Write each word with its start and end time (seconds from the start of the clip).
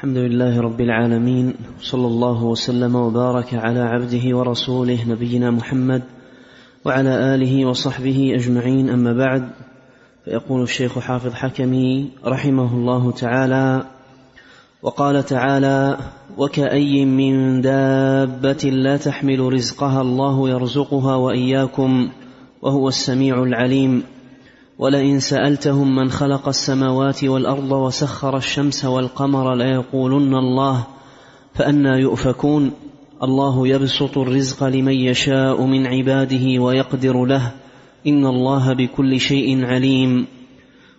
الحمد 0.00 0.16
لله 0.16 0.60
رب 0.60 0.80
العالمين 0.80 1.54
صلى 1.80 2.06
الله 2.06 2.44
وسلم 2.44 2.94
وبارك 2.96 3.54
على 3.54 3.80
عبده 3.80 4.36
ورسوله 4.36 4.98
نبينا 5.08 5.50
محمد 5.50 6.02
وعلى 6.84 7.34
آله 7.34 7.66
وصحبه 7.66 8.32
أجمعين. 8.34 8.90
أما 8.90 9.12
بعد 9.12 9.48
فيقول 10.24 10.62
الشيخ 10.62 10.98
حافظ 10.98 11.32
حكمي 11.32 12.10
رحمه 12.26 12.74
الله 12.74 13.12
تعالى 13.12 13.84
وقال 14.82 15.24
تعالى 15.24 15.96
وكأي 16.38 17.04
من 17.04 17.60
دابة 17.60 18.70
لا 18.70 18.96
تحمل 18.96 19.52
رزقها 19.52 20.00
الله 20.00 20.48
يرزقها 20.48 21.16
وإياكم 21.16 22.08
وهو 22.62 22.88
السميع 22.88 23.42
العليم. 23.42 24.02
ولئن 24.80 25.20
سألتهم 25.20 25.96
من 25.96 26.10
خلق 26.10 26.48
السماوات 26.48 27.24
والأرض 27.24 27.72
وسخر 27.72 28.36
الشمس 28.36 28.84
والقمر 28.84 29.54
ليقولن 29.54 30.34
الله 30.34 30.86
فأنى 31.54 31.88
يؤفكون. 31.88 32.72
الله 33.22 33.68
يبسط 33.68 34.18
الرزق 34.18 34.64
لمن 34.64 34.92
يشاء 34.92 35.66
من 35.66 35.86
عباده 35.86 36.62
ويقدر 36.62 37.24
له. 37.24 37.52
إن 38.06 38.26
الله 38.26 38.72
بكل 38.72 39.20
شيء 39.20 39.64
عليم. 39.64 40.26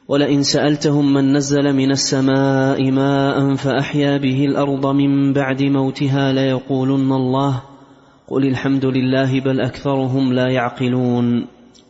ولئن 0.08 0.44
سألتهم 0.44 1.14
من 1.14 1.34
نزل 1.34 1.74
من 1.74 1.92
السماء 1.92 2.92
ماء 2.92 3.56
فأحيا 3.56 4.18
به 4.18 4.46
الأرض 4.46 4.88
من 4.88 5.34
بعد 5.34 5.64
موتها 5.64 6.34
ليقولن 6.34 7.12
الله. 7.12 7.62
قل 8.28 8.48
الحمد 8.48 8.86
لله 8.86 9.40
بل 9.40 9.62
أكثرهم 9.62 10.34
لا 10.34 10.48
يعقلون. 10.48 11.61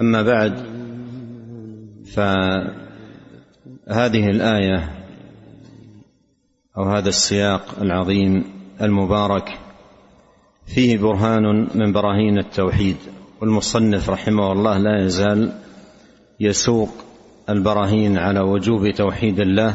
أما 0.00 0.22
بعد 0.22 0.54
فهذه 2.14 2.76
الآية 4.30 4.90
أو 6.78 6.82
هذا 6.82 7.08
السياق 7.08 7.80
العظيم 7.80 8.44
المبارك 8.82 9.58
فيه 10.66 10.98
برهان 10.98 11.68
من 11.74 11.92
براهين 11.92 12.38
التوحيد 12.38 12.96
والمصنف 13.40 14.10
رحمه 14.10 14.52
الله 14.52 14.78
لا 14.78 15.04
يزال 15.04 15.52
يسوق 16.40 16.90
البراهين 17.48 18.18
على 18.18 18.40
وجوب 18.40 18.90
توحيد 18.90 19.40
الله 19.40 19.74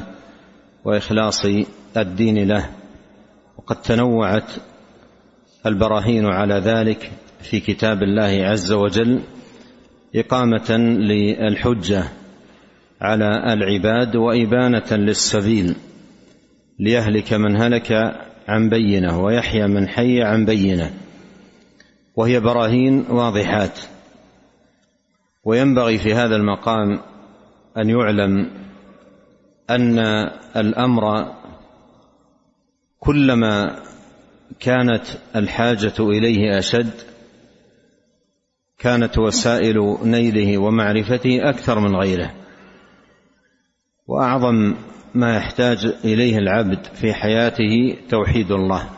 وإخلاص 0.85 1.45
الدين 1.97 2.47
له 2.47 2.69
وقد 3.57 3.81
تنوعت 3.81 4.51
البراهين 5.65 6.25
على 6.25 6.53
ذلك 6.55 7.11
في 7.41 7.59
كتاب 7.59 8.03
الله 8.03 8.45
عز 8.45 8.71
وجل 8.71 9.21
إقامة 10.15 10.77
للحجة 10.77 12.03
على 13.01 13.53
العباد 13.53 14.15
وإبانة 14.15 14.91
للسبيل 14.91 15.75
ليهلك 16.79 17.33
من 17.33 17.55
هلك 17.61 17.91
عن 18.47 18.69
بينة 18.69 19.23
ويحيى 19.23 19.67
من 19.67 19.87
حي 19.87 20.21
عن 20.21 20.45
بينة 20.45 20.93
وهي 22.15 22.39
براهين 22.39 23.05
واضحات. 23.09 23.79
وينبغي 25.43 25.97
في 25.97 26.13
هذا 26.13 26.35
المقام 26.35 26.99
أن 27.77 27.89
يعلم 27.89 28.49
أن 29.69 29.99
الأمر 30.55 31.33
كلما 32.99 33.79
كانت 34.59 35.03
الحاجة 35.35 35.93
إليه 35.99 36.57
أشد 36.57 37.10
كانت 38.81 39.17
وسائل 39.17 39.97
نيله 40.03 40.57
ومعرفته 40.57 41.49
أكثر 41.49 41.79
من 41.79 41.95
غيره. 41.95 42.31
وأعظم 44.07 44.75
ما 45.15 45.35
يحتاج 45.35 45.93
إليه 46.05 46.37
العبد 46.37 46.85
في 46.85 47.13
حياته 47.13 47.97
توحيد 48.09 48.51
الله 48.51 48.89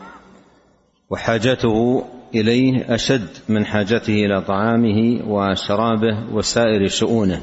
وحاجته 1.10 2.04
إليه 2.34 2.94
أشد 2.94 3.28
من 3.48 3.66
حاجته 3.66 4.12
إلى 4.12 4.42
طعامه 4.42 5.22
وشرابه 5.28 6.34
وسائر 6.34 6.88
شؤونه 6.88 7.42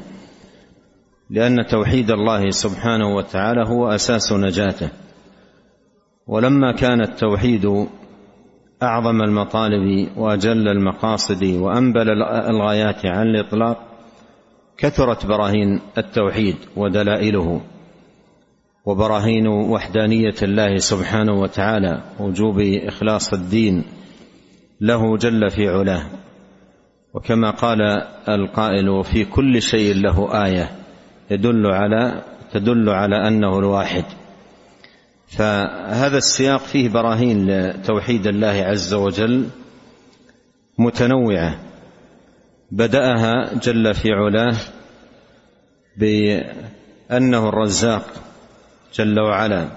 لأن 1.30 1.66
توحيد 1.70 2.10
الله 2.10 2.50
سبحانه 2.50 3.16
وتعالى 3.16 3.68
هو 3.68 3.88
أساس 3.88 4.32
نجاته. 4.32 4.88
ولما 6.26 6.72
كان 6.72 7.00
التوحيد 7.00 7.86
أعظم 8.82 9.22
المطالب 9.22 10.08
وأجل 10.16 10.68
المقاصد 10.68 11.44
وأنبل 11.44 12.22
الغايات 12.22 13.06
عن 13.06 13.26
الإطلاق 13.26 13.78
كثرت 14.78 15.26
براهين 15.26 15.80
التوحيد 15.98 16.56
ودلائله 16.76 17.60
وبراهين 18.84 19.46
وحدانية 19.48 20.34
الله 20.42 20.76
سبحانه 20.76 21.32
وتعالى 21.40 22.02
وجوب 22.20 22.60
إخلاص 22.60 23.32
الدين 23.32 23.84
له 24.80 25.16
جل 25.16 25.50
في 25.50 25.68
علاه. 25.68 26.02
وكما 27.14 27.50
قال 27.50 27.80
القائل 28.28 28.88
وفي 28.88 29.24
كل 29.24 29.62
شيء 29.62 29.94
له 29.94 30.44
آية 30.44 30.70
يدل 31.30 31.66
على 31.66 32.22
تدل 32.52 32.88
على 32.88 33.28
أنه 33.28 33.58
الواحد. 33.58 34.04
فهذا 35.36 36.16
السياق 36.18 36.60
فيه 36.60 36.88
براهين 36.88 37.46
لتوحيد 37.46 38.26
الله 38.26 38.48
عز 38.48 38.94
وجل 38.94 39.48
متنوعة. 40.78 41.58
بدأها 42.70 43.54
جل 43.54 43.94
في 43.94 44.08
علاه 44.12 44.56
بأنه 45.96 47.48
الرزاق 47.48 48.04
جل 48.94 49.20
وعلا 49.20 49.68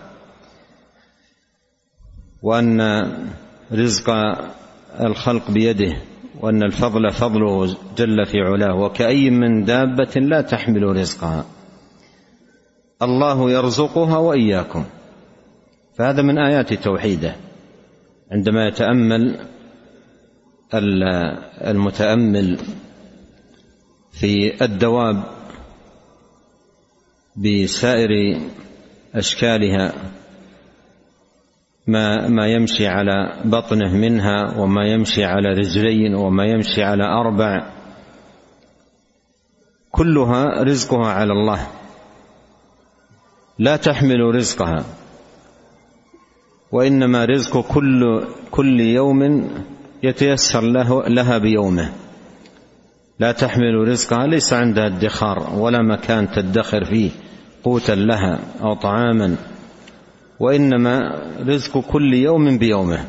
وأن 2.41 2.81
رزق 3.71 4.09
الخلق 4.99 5.51
بيده 5.51 5.97
وأن 6.39 6.63
الفضل 6.63 7.11
فضله 7.11 7.77
جل 7.97 8.25
في 8.25 8.37
علاه. 8.37 8.75
وكأي 8.75 9.29
من 9.29 9.63
دابة 9.63 10.11
لا 10.15 10.41
تحمل 10.41 10.83
رزقها. 10.83 11.45
الله 13.01 13.51
يرزقها 13.51 14.17
وإياكم. 14.17 14.85
فهذا 15.97 16.21
من 16.21 16.37
آيات 16.37 16.73
توحيده. 16.73 17.35
عندما 18.31 18.67
يتأمل 18.67 19.39
المتأمل 21.61 22.57
في 24.11 24.63
الدواب 24.65 25.23
بسائر 27.35 28.41
أشكالها 29.15 29.93
ما 31.87 32.27
ما 32.27 32.47
يمشي 32.47 32.87
على 32.87 33.41
بطنه 33.45 33.93
منها 33.93 34.57
وما 34.57 34.87
يمشي 34.87 35.23
على 35.23 35.49
رجلين 35.49 36.15
وما 36.15 36.45
يمشي 36.45 36.83
على 36.83 37.03
أربع 37.03 37.71
كلها 39.91 40.63
رزقها 40.63 41.07
على 41.07 41.33
الله. 41.33 41.67
لا 43.59 43.75
تحمل 43.75 44.35
رزقها. 44.35 44.85
وإنما 46.75 47.25
رزق 47.25 47.61
كل 47.73 48.23
كل 48.51 48.79
يوم 48.79 49.49
يتيسر 50.03 50.61
له 50.61 51.07
لها 51.07 51.37
بيومه. 51.37 51.91
لا 53.19 53.31
تحمل 53.31 53.87
رزقها 53.87 54.27
ليس 54.27 54.53
عندها 54.53 54.87
ادخار 54.87 55.59
ولا 55.59 55.81
مكان 55.81 56.31
تدخر 56.31 56.85
فيه 56.85 57.09
قوتا 57.63 57.91
لها 57.91 58.39
أو 58.61 58.73
طعاما. 58.73 59.35
وإنما 60.39 61.21
رزق 61.47 61.77
كل 61.79 62.13
يوم 62.13 62.57
بيومه. 62.57 63.05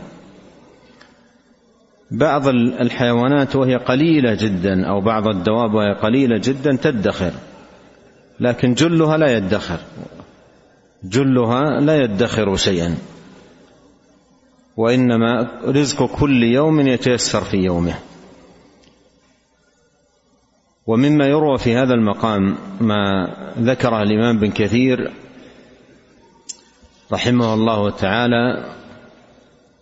بعض 2.11 2.49
الحيوانات 2.49 3.57
وهي 3.57 3.77
قليلة 3.77 4.35
جدا 4.35 4.87
أو 4.89 5.01
بعض 5.01 5.29
الدواب 5.29 5.75
وهي 5.75 5.95
قليلة 5.95 6.41
جدا 6.45 6.77
تدخر 6.77 7.33
لكن 8.41 8.75
جلها 8.75 9.17
لا 9.17 9.37
يدخر. 9.37 9.79
جلها 11.05 11.81
لا 11.81 12.03
يدخر 12.05 12.57
شيئا. 12.57 12.97
وإنما 14.77 15.61
رزق 15.65 16.19
كل 16.21 16.43
يوم 16.43 16.81
يتيسر 16.81 17.45
في 17.45 17.57
يومه. 17.57 17.99
ومما 20.87 21.27
يروى 21.27 21.59
في 21.59 21.77
هذا 21.77 21.95
المقام 21.95 22.57
ما 22.81 23.29
ذكره 23.59 24.03
الإمام 24.03 24.39
بن 24.39 24.51
كثير 24.51 25.13
رحمه 27.13 27.55
الله 27.55 27.91
تعالى 27.91 28.75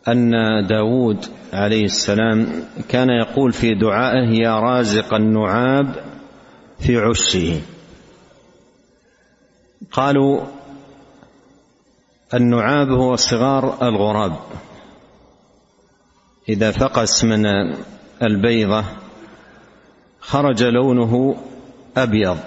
أن 0.09 0.31
داود 0.67 1.27
عليه 1.53 1.85
السلام 1.85 2.47
كان 2.89 3.09
يقول 3.11 3.53
في 3.53 3.75
دعائه 3.75 4.29
يا 4.43 4.61
رازق 4.61 5.15
النعاب 5.15 5.95
في 6.79 6.97
عشه. 6.97 7.61
قالوا 9.93 10.41
النعاب 12.35 12.89
هو 12.89 13.17
صغار 13.17 13.89
الغراب. 13.89 14.37
إذا 16.49 16.71
فقس 16.71 17.25
من 17.25 17.47
البيضة 18.23 18.85
خرج 20.21 20.65
لونه 20.65 21.37
أبيض 21.97 22.39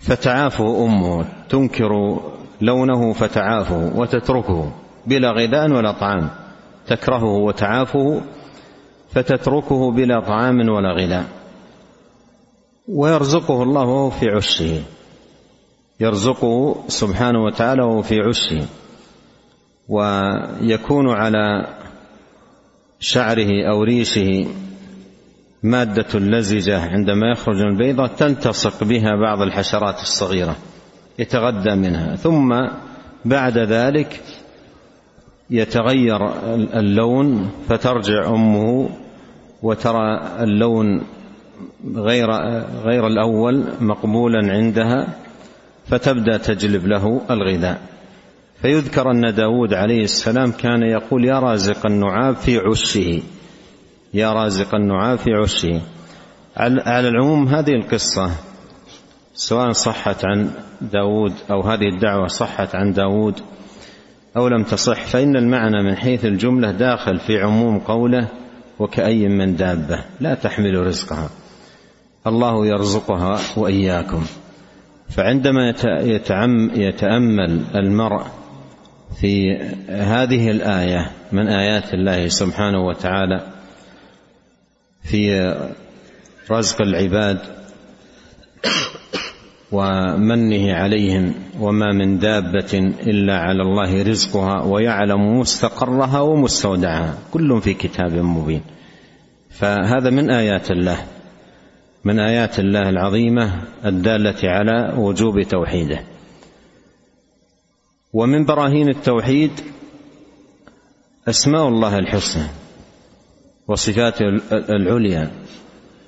فتعافه 0.00 0.84
أمه 0.84 1.24
تنكر 1.48 2.20
لونه 2.60 3.12
فتعافه 3.12 3.92
وتتركه 3.94 4.72
بلا 5.06 5.30
غذاء 5.30 5.70
ولا 5.70 5.92
طعام 5.92 6.30
تكرهه 6.86 7.24
وتعافه 7.24 8.20
فتتركه 9.10 9.90
بلا 9.90 10.20
طعام 10.20 10.68
ولا 10.68 10.92
غذاء. 10.92 11.24
ويرزقه 12.88 13.62
الله 13.62 13.82
وهو 13.82 14.10
في 14.10 14.28
عشه 14.28 14.82
يرزقه 16.00 16.84
سبحانه 16.88 17.44
وتعالى 17.44 17.82
وهو 17.82 18.02
في 18.02 18.20
عشه 18.20 18.66
ويكون 19.88 21.08
على 21.08 21.66
شعره 23.02 23.68
أو 23.70 23.82
ريشه 23.82 24.46
مادة 25.62 26.18
لزجة 26.18 26.80
عندما 26.80 27.30
يخرج 27.32 27.56
من 27.56 27.68
البيضة 27.68 28.06
تلتصق 28.06 28.84
بها 28.84 29.16
بعض 29.16 29.42
الحشرات 29.42 30.00
الصغيرة 30.00 30.56
يتغذى 31.18 31.74
منها 31.74 32.16
ثم 32.16 32.68
بعد 33.24 33.58
ذلك 33.58 34.20
يتغير 35.50 36.30
اللون 36.54 37.50
فترجع 37.68 38.28
أمه 38.28 38.88
وترى 39.62 40.20
اللون 40.40 41.02
غير 41.94 42.30
غير 42.84 43.06
الأول 43.06 43.64
مقبولا 43.80 44.52
عندها 44.52 45.08
فتبدأ 45.86 46.36
تجلب 46.36 46.86
له 46.86 47.20
الغذاء. 47.30 47.80
فيذكر 48.62 49.10
أن 49.10 49.34
داود 49.34 49.74
عليه 49.74 50.02
السلام 50.02 50.52
كان 50.52 50.82
يقول 50.82 51.24
يا 51.24 51.38
رازق 51.38 51.86
النعاب 51.86 52.36
في 52.36 52.58
عشه 52.58 53.22
يا 54.14 54.32
رازق 54.32 54.74
النعاب 54.74 55.18
في 55.18 55.30
عشه 55.30 55.80
على 56.56 57.08
العموم 57.08 57.48
هذه 57.48 57.70
القصة 57.70 58.30
سواء 59.34 59.72
صحت 59.72 60.24
عن 60.24 60.50
داود 60.80 61.32
أو 61.50 61.60
هذه 61.60 61.88
الدعوة 61.94 62.26
صحت 62.26 62.74
عن 62.74 62.92
داود 62.92 63.40
أو 64.36 64.48
لم 64.48 64.62
تصح 64.62 65.04
فإن 65.04 65.36
المعنى 65.36 65.82
من 65.82 65.96
حيث 65.96 66.24
الجملة 66.24 66.70
داخل 66.70 67.18
في 67.18 67.42
عموم 67.42 67.78
قوله 67.78 68.28
وكأي 68.78 69.28
من 69.28 69.56
دابة 69.56 69.98
لا 70.20 70.34
تحمل 70.34 70.86
رزقها. 70.86 71.30
الله 72.26 72.66
يرزقها 72.66 73.40
وإياكم. 73.56 74.24
فعندما 75.08 75.74
يتأمل 76.74 77.60
المرء 77.74 78.41
في 79.20 79.56
هذه 79.88 80.50
الآية 80.50 81.10
من 81.32 81.48
آيات 81.48 81.94
الله 81.94 82.28
سبحانه 82.28 82.86
وتعالى 82.86 83.46
في 85.02 85.54
رزق 86.50 86.82
العباد 86.82 87.38
ومنه 89.72 90.72
عليهم 90.72 91.34
وما 91.60 91.92
من 91.92 92.18
دابة 92.18 92.92
إلا 93.06 93.38
على 93.38 93.62
الله 93.62 94.02
رزقها 94.02 94.62
ويعلم 94.64 95.38
مستقرها 95.38 96.20
ومستودعها. 96.20 97.18
كل 97.30 97.60
في 97.60 97.74
كتاب 97.74 98.12
مبين. 98.12 98.62
فهذا 99.50 100.10
من 100.10 100.30
آيات 100.30 100.70
الله. 100.70 100.96
من 102.04 102.18
آيات 102.18 102.58
الله 102.58 102.88
العظيمة 102.88 103.62
الدالة 103.84 104.50
على 104.50 104.94
وجوب 104.96 105.42
توحيده. 105.42 106.00
ومن 108.12 108.44
براهين 108.44 108.88
التوحيد 108.88 109.50
أسماء 111.28 111.68
الله 111.68 111.98
الحسنى 111.98 112.46
وصفاته 113.68 114.24
العليا 114.52 115.30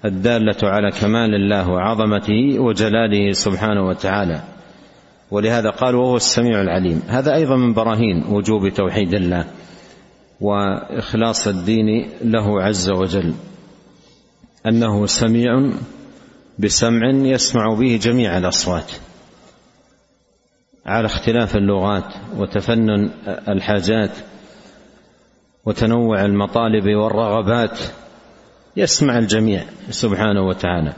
الدالة 0.05 0.57
على 0.63 0.91
كمال 0.91 1.35
الله 1.35 1.69
وعظمته 1.71 2.59
وجلاله 2.59 3.33
سبحانه 3.33 3.87
وتعالى. 3.89 4.43
ولهذا 5.31 5.71
قال 5.71 5.95
وهو 5.95 6.17
السميع 6.17 6.61
العليم. 6.61 7.03
هذا 7.09 7.35
أيضا 7.35 7.57
من 7.57 7.75
براهين 7.75 8.25
وجوب 8.31 8.69
توحيد 8.69 9.15
الله 9.15 9.45
وإخلاص 10.41 11.49
الدين 11.49 12.09
له 12.25 12.63
عز 12.63 12.91
وجل. 12.91 13.35
أنه 14.67 15.07
سميع 15.07 15.71
بسمع 16.59 17.11
يسمع 17.13 17.75
به 17.75 17.99
جميع 18.03 18.39
الأصوات. 18.39 18.93
على 20.87 21.07
اختلاف 21.07 21.57
اللغات 21.57 22.15
وتفنن 22.37 23.11
الحاجات 23.49 24.11
وتنوع 25.67 26.25
المطالب 26.25 26.87
والرغبات 26.87 27.79
يسمع 28.77 29.19
الجميع 29.19 29.63
سبحانه 29.91 30.43
وتعالى. 30.43 30.93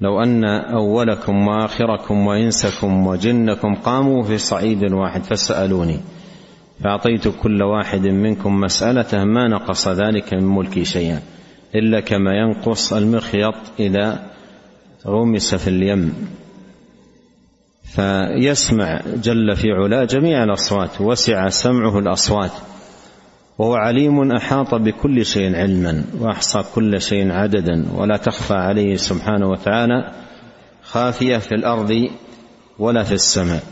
لو 0.00 0.22
أن 0.22 0.44
أولكم 0.44 1.48
وآخركم 1.48 2.26
وإنسكم 2.26 3.06
وجنكم 3.06 3.74
قاموا 3.74 4.22
في 4.22 4.38
صعيد 4.38 4.92
واحد 4.92 5.22
فسالوني 5.22 6.00
فأعطيت 6.84 7.28
كل 7.28 7.62
واحد 7.62 8.06
منكم 8.06 8.60
مسألته 8.60 9.24
ما 9.24 9.48
نقص 9.48 9.88
ذلك 9.88 10.34
من 10.34 10.44
ملكي 10.44 10.84
شيئا 10.84 11.22
إلا 11.74 12.00
كما 12.00 12.34
ينقص 12.34 12.92
المخيط 12.92 13.54
إذا 13.80 14.26
غمس 15.06 15.54
في 15.54 15.68
اليم. 15.68 16.14
فيسمع 17.96 19.00
جل 19.22 19.56
في 19.56 19.70
علاه 19.70 20.04
جميع 20.04 20.44
الأصوات 20.44 21.00
وسع 21.00 21.48
سمعه 21.48 21.98
الأصوات. 21.98 22.50
وهو 23.58 23.74
عليم 23.74 24.32
أحاط 24.32 24.74
بكل 24.74 25.24
شيء 25.24 25.56
علما 25.56 26.04
وأحصى 26.20 26.62
كل 26.74 27.00
شيء 27.00 27.32
عددا 27.32 27.86
ولا 27.94 28.16
تخفى 28.16 28.54
عليه 28.54 28.96
سبحانه 28.96 29.48
وتعالى 29.50 30.12
خافية 30.82 31.36
في 31.36 31.54
الأرض 31.54 32.08
ولا 32.78 33.02
في 33.02 33.12
السماء. 33.12 33.62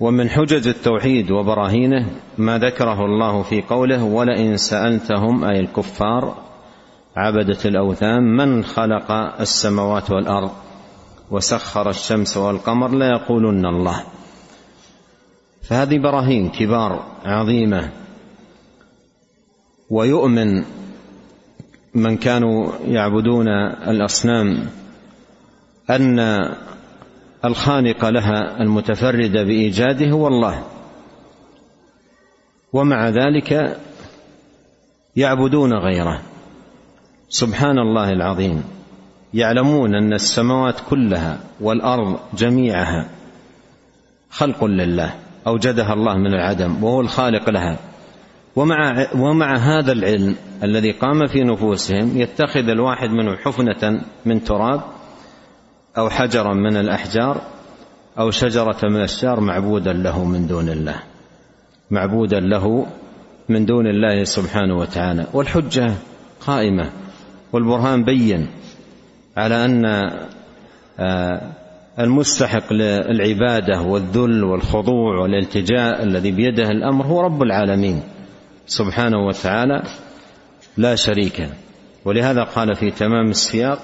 ومن 0.00 0.28
حجج 0.28 0.68
التوحيد 0.68 1.30
وبراهينه 1.30 2.06
ما 2.38 2.58
ذكره 2.58 3.04
الله 3.04 3.42
في 3.42 3.62
قوله 3.62 4.04
ولئن 4.04 4.56
سألتهم 4.56 5.44
أي 5.44 5.60
الكفار 5.60 6.36
عبدة 7.16 7.58
الأوثان 7.64 8.22
من 8.36 8.64
خلق 8.64 9.12
السماوات 9.40 10.10
والأرض؟ 10.10 10.50
وسخر 11.30 11.90
الشمس 11.90 12.36
والقمر 12.36 12.90
ليقولن 12.90 13.66
الله. 13.66 14.04
فهذه 15.62 15.98
براهين 15.98 16.48
كبار 16.48 17.06
عظيمة. 17.24 17.90
ويؤمن 19.90 20.64
من 21.94 22.16
كانوا 22.16 22.72
يعبدون 22.86 23.48
الأصنام 23.88 24.66
أن 25.90 26.18
الخالق 27.44 28.04
لها 28.04 28.62
المتفرد 28.62 29.32
بإيجاده 29.32 30.10
هو 30.10 30.28
الله 30.28 30.64
ومع 32.72 33.08
ذلك 33.08 33.80
يعبدون 35.16 35.72
غيره. 35.72 36.22
سبحان 37.28 37.78
الله 37.78 38.12
العظيم. 38.12 38.64
يعلمون 39.34 39.94
أن 39.94 40.12
السماوات 40.12 40.80
كلها 40.90 41.38
والأرض 41.60 42.18
جميعها 42.34 43.08
خلق 44.30 44.64
لله 44.64 45.14
أوجدها 45.46 45.92
الله 45.92 46.14
من 46.14 46.34
العدم 46.34 46.84
وهو 46.84 47.00
الخالق 47.00 47.50
لها. 47.50 47.78
ومع 48.56 49.06
ومع 49.16 49.56
هذا 49.56 49.92
العلم 49.92 50.36
الذي 50.62 50.90
قام 50.90 51.26
في 51.26 51.44
نفوسهم 51.44 52.20
يتخذ 52.20 52.68
الواحد 52.68 53.10
منهم 53.10 53.36
حفنة 53.36 54.00
من 54.24 54.44
تراب 54.44 54.80
أو 55.98 56.08
حجرا 56.08 56.54
من 56.54 56.76
الأحجار 56.76 57.40
أو 58.18 58.30
شجرة 58.30 58.78
من 58.82 58.96
الأشجار 58.96 59.40
معبودا 59.40 59.92
له 59.92 60.24
من 60.24 60.46
دون 60.46 60.68
الله. 60.68 61.02
معبودا 61.90 62.40
له 62.40 62.86
من 63.48 63.66
دون 63.66 63.86
الله 63.86 64.24
سبحانه 64.24 64.76
وتعالى. 64.76 65.26
والحجة 65.32 65.94
قائمة 66.40 66.90
والبرهان 67.52 68.04
بين. 68.04 68.46
على 69.36 69.64
أن 69.64 69.84
آه، 70.98 71.52
المستحق 71.98 72.72
للعبادة 72.72 73.80
والذل 73.80 74.44
والخضوع 74.44 75.20
والالتجاء 75.22 76.02
الذي 76.02 76.30
بيده 76.30 76.70
الأمر 76.70 77.06
هو 77.06 77.20
رب 77.20 77.42
العالمين 77.42 78.02
سبحانه 78.66 79.26
وتعالى 79.26 79.82
لا 80.76 80.94
شريك 80.94 81.48
ولهذا 82.04 82.42
قال 82.42 82.74
في 82.74 82.90
تمام 82.90 83.30
السياق 83.30 83.78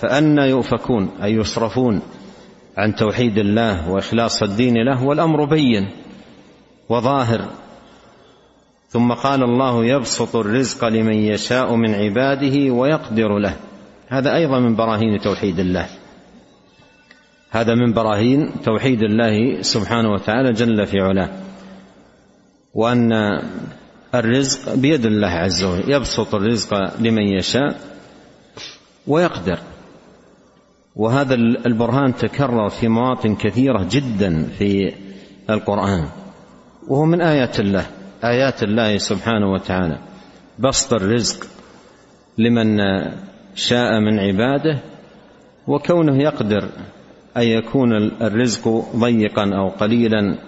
فأنى 0.00 0.42
يؤفكون 0.42 1.10
أي 1.22 1.32
يصرفون 1.32 2.02
عن 2.76 2.94
توحيد 2.94 3.38
الله 3.38 3.90
وإخلاص 3.90 4.42
الدين 4.42 4.74
له 4.74 5.04
والأمر 5.04 5.44
بين 5.44 5.90
وظاهر. 6.88 7.48
ثم 8.88 9.12
قال 9.12 9.42
الله 9.42 9.84
يبسط 9.84 10.36
الرزق 10.36 10.84
لمن 10.84 11.14
يشاء 11.14 11.74
من 11.74 11.94
عباده 11.94 12.72
ويقدر 12.72 13.38
له. 13.38 13.56
هذا 14.10 14.34
أيضا 14.34 14.58
من 14.58 14.76
براهين 14.76 15.20
توحيد 15.20 15.58
الله. 15.58 15.86
هذا 17.50 17.74
من 17.74 17.92
براهين 17.92 18.50
توحيد 18.64 19.02
الله 19.02 19.62
سبحانه 19.62 20.12
وتعالى 20.12 20.52
جل 20.52 20.86
في 20.86 21.00
علاه. 21.00 21.30
وأن 22.74 23.12
الرزق 24.14 24.74
بيد 24.74 25.06
الله 25.06 25.28
عز 25.28 25.64
وجل 25.64 25.92
يبسط 25.92 26.34
الرزق 26.34 27.00
لمن 27.00 27.22
يشاء 27.22 27.80
ويقدر. 29.06 29.58
وهذا 30.96 31.34
البرهان 31.66 32.14
تكرر 32.14 32.68
في 32.68 32.88
مواطن 32.88 33.34
كثيرة 33.34 33.86
جدا 33.90 34.42
في 34.58 34.92
القرآن. 35.50 36.08
وهو 36.88 37.04
من 37.04 37.20
آيات 37.20 37.60
الله 37.60 37.86
آيات 38.24 38.62
الله 38.62 38.98
سبحانه 38.98 39.52
وتعالى. 39.52 39.98
بسط 40.58 40.92
الرزق 40.92 41.46
لمن 42.38 42.80
شاء 43.54 44.00
من 44.00 44.18
عباده 44.18 44.78
وكونه 45.66 46.22
يقدر 46.22 46.68
أن 47.36 47.42
يكون 47.42 47.92
الرزق 48.22 48.68
ضيقا 48.96 49.50
أو 49.54 49.68
قليلا 49.68 50.38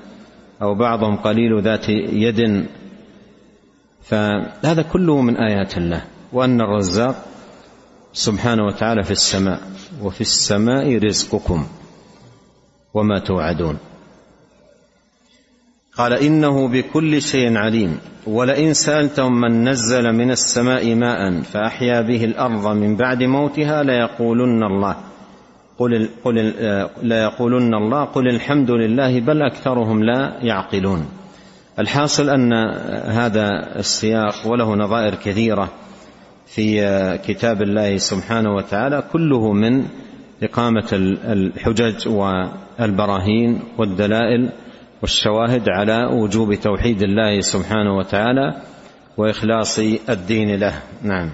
أو 0.62 0.75
بعضهم 0.75 1.16
قليل 1.16 1.62
ذات 1.62 1.88
يد. 1.88 2.66
فهذا 4.02 4.82
كله 4.82 5.21
من 5.21 5.37
آيات 5.37 5.76
الله. 5.76 6.04
وأن 6.32 6.61
الرزاق 6.61 7.25
سبحانه 8.12 8.66
وتعالى 8.66 9.02
في 9.02 9.11
السماء. 9.11 9.61
وفي 10.02 10.21
السماء 10.21 10.99
رزقكم. 10.99 11.66
وما 12.94 13.18
توعدون. 13.18 13.78
قال 15.97 16.13
إنه 16.13 16.69
بكل 16.69 17.23
شيء 17.23 17.57
عليم 17.57 17.99
ولئن 18.27 18.75
سألتهم 18.75 19.41
من 19.41 19.69
نزل 19.69 20.13
من 20.13 20.31
السماء 20.31 20.95
ماء 20.95 21.41
فأحيا 21.41 22.01
به 22.01 22.25
الأرض 22.25 22.77
من 22.77 22.97
بعد 22.97 23.23
موتها 23.23 23.83
ليقولن 23.83 24.63
الله 24.63 24.97
قل 25.79 26.09
قل 26.25 26.55
ليقولن 27.03 27.75
الله 27.75 28.05
قل 28.05 28.29
الحمد 28.29 28.71
لله 28.71 29.21
بل 29.21 29.43
أكثرهم 29.43 30.03
لا 30.05 30.39
يعقلون. 30.43 31.07
الحاصل 31.79 32.31
أن 32.31 32.53
هذا 33.11 33.49
السياق 33.79 34.35
وله 34.47 34.75
نظائر 34.75 35.15
كثيرة 35.15 35.69
في 36.47 36.81
كتاب 37.27 37.63
الله 37.63 37.97
سبحانه 37.97 38.55
وتعالى 38.55 39.03
كله 39.13 39.53
من 39.53 39.85
إقامة 40.43 40.89
الحجج 41.25 42.09
والبراهين 42.09 43.61
والدلائل 43.79 44.53
والشواهد 45.02 45.68
على 45.68 46.04
وجوب 46.04 46.54
توحيد 46.54 47.02
الله 47.02 47.40
سبحانه 47.40 47.97
وتعالى 47.97 48.62
وإخلاص 49.16 49.78
الدين 50.09 50.54
له. 50.56 50.82
نعم. 51.02 51.30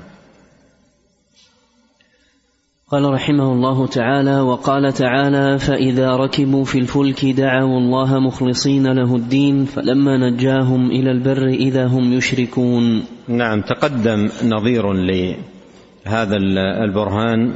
قال 2.91 3.05
رحمه 3.05 3.53
الله 3.53 3.87
تعالى 3.87 4.41
وقال 4.41 4.93
تعالى 4.93 5.59
فإذا 5.59 6.17
ركبوا 6.17 6.65
في 6.65 6.79
الفلك 6.79 7.25
دعوا 7.25 7.79
الله 7.79 8.19
مخلصين 8.19 8.87
له 8.87 9.17
الدين 9.17 9.65
فلما 9.65 10.17
نجاهم 10.17 10.91
إلى 10.91 11.11
البر 11.11 11.47
إذا 11.49 11.87
هم 11.87 12.13
يشركون. 12.13 13.05
نعم. 13.29 13.61
تقدم 13.61 14.29
نظير 14.45 14.93
لهذا 14.93 16.37
البرهان 16.85 17.55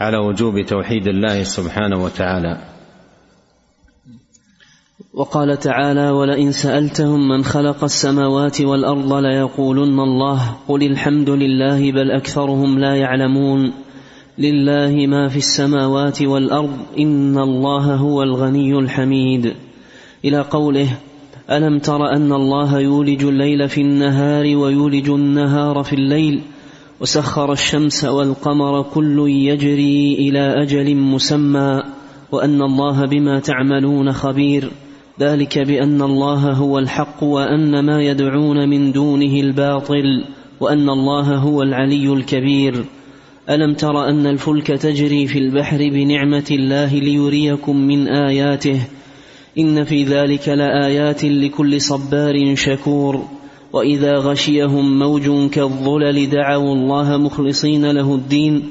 على 0.00 0.18
وجوب 0.18 0.60
توحيد 0.60 1.06
الله 1.06 1.42
سبحانه 1.42 2.04
وتعالى. 2.04 2.73
وقال 5.16 5.58
تعالى 5.58 6.10
ولئن 6.10 6.52
سألتهم 6.52 7.28
من 7.28 7.44
خلق 7.44 7.84
السماوات 7.84 8.60
والأرض 8.60 9.12
ليقولن 9.12 10.00
الله 10.00 10.40
قل 10.68 10.82
الحمد 10.82 11.30
لله 11.30 11.92
بل 11.92 12.10
أكثرهم 12.10 12.78
لا 12.78 12.96
يعلمون. 12.96 13.72
لله 14.38 15.06
ما 15.06 15.28
في 15.28 15.36
السماوات 15.36 16.22
والأرض 16.22 16.76
إن 16.98 17.38
الله 17.38 17.94
هو 17.94 18.22
الغني 18.22 18.78
الحميد 18.78 19.54
إلى 20.24 20.40
قوله 20.40 20.88
ألم 21.50 21.78
تر 21.78 22.06
أن 22.16 22.32
الله 22.32 22.80
يولج 22.80 23.24
الليل 23.24 23.68
في 23.68 23.80
النهار 23.80 24.56
ويولج 24.56 25.08
النهار 25.08 25.82
في 25.82 25.92
الليل 25.92 26.40
وسخر 27.00 27.52
الشمس 27.52 28.04
والقمر 28.04 28.82
كل 28.82 29.28
يجري 29.28 30.14
إلى 30.14 30.62
أجل 30.62 30.96
مسمى 30.96 31.82
وأن 32.32 32.62
الله 32.62 33.06
بما 33.06 33.40
تعملون 33.40 34.12
خبير 34.12 34.70
ذلك 35.20 35.58
بأن 35.58 36.02
الله 36.02 36.52
هو 36.52 36.78
الحق 36.78 37.22
وأن 37.22 37.84
ما 37.84 38.02
يدعون 38.02 38.68
من 38.68 38.92
دونه 38.92 39.40
الباطل 39.40 40.24
وأن 40.60 40.90
الله 40.90 41.36
هو 41.36 41.62
العلي 41.62 42.12
الكبير. 42.12 42.84
ألم 43.50 43.74
تر 43.74 44.08
أن 44.08 44.26
الفلك 44.26 44.66
تجري 44.66 45.26
في 45.26 45.38
البحر 45.38 45.78
بنعمة 45.78 46.46
الله 46.50 46.98
ليريكم 46.98 47.76
من 47.76 48.08
آياته؟ 48.08 48.80
إن 49.58 49.84
في 49.84 50.04
ذلك 50.04 50.48
لآيات 50.48 51.24
لكل 51.24 51.80
صبار 51.80 52.54
شكور. 52.54 53.24
وإذا 53.72 54.18
غشيهم 54.18 54.98
موج 54.98 55.50
كالظلل 55.50 56.30
دعوا 56.30 56.74
الله 56.74 57.16
مخلصين 57.16 57.90
له 57.90 58.14
الدين 58.14 58.62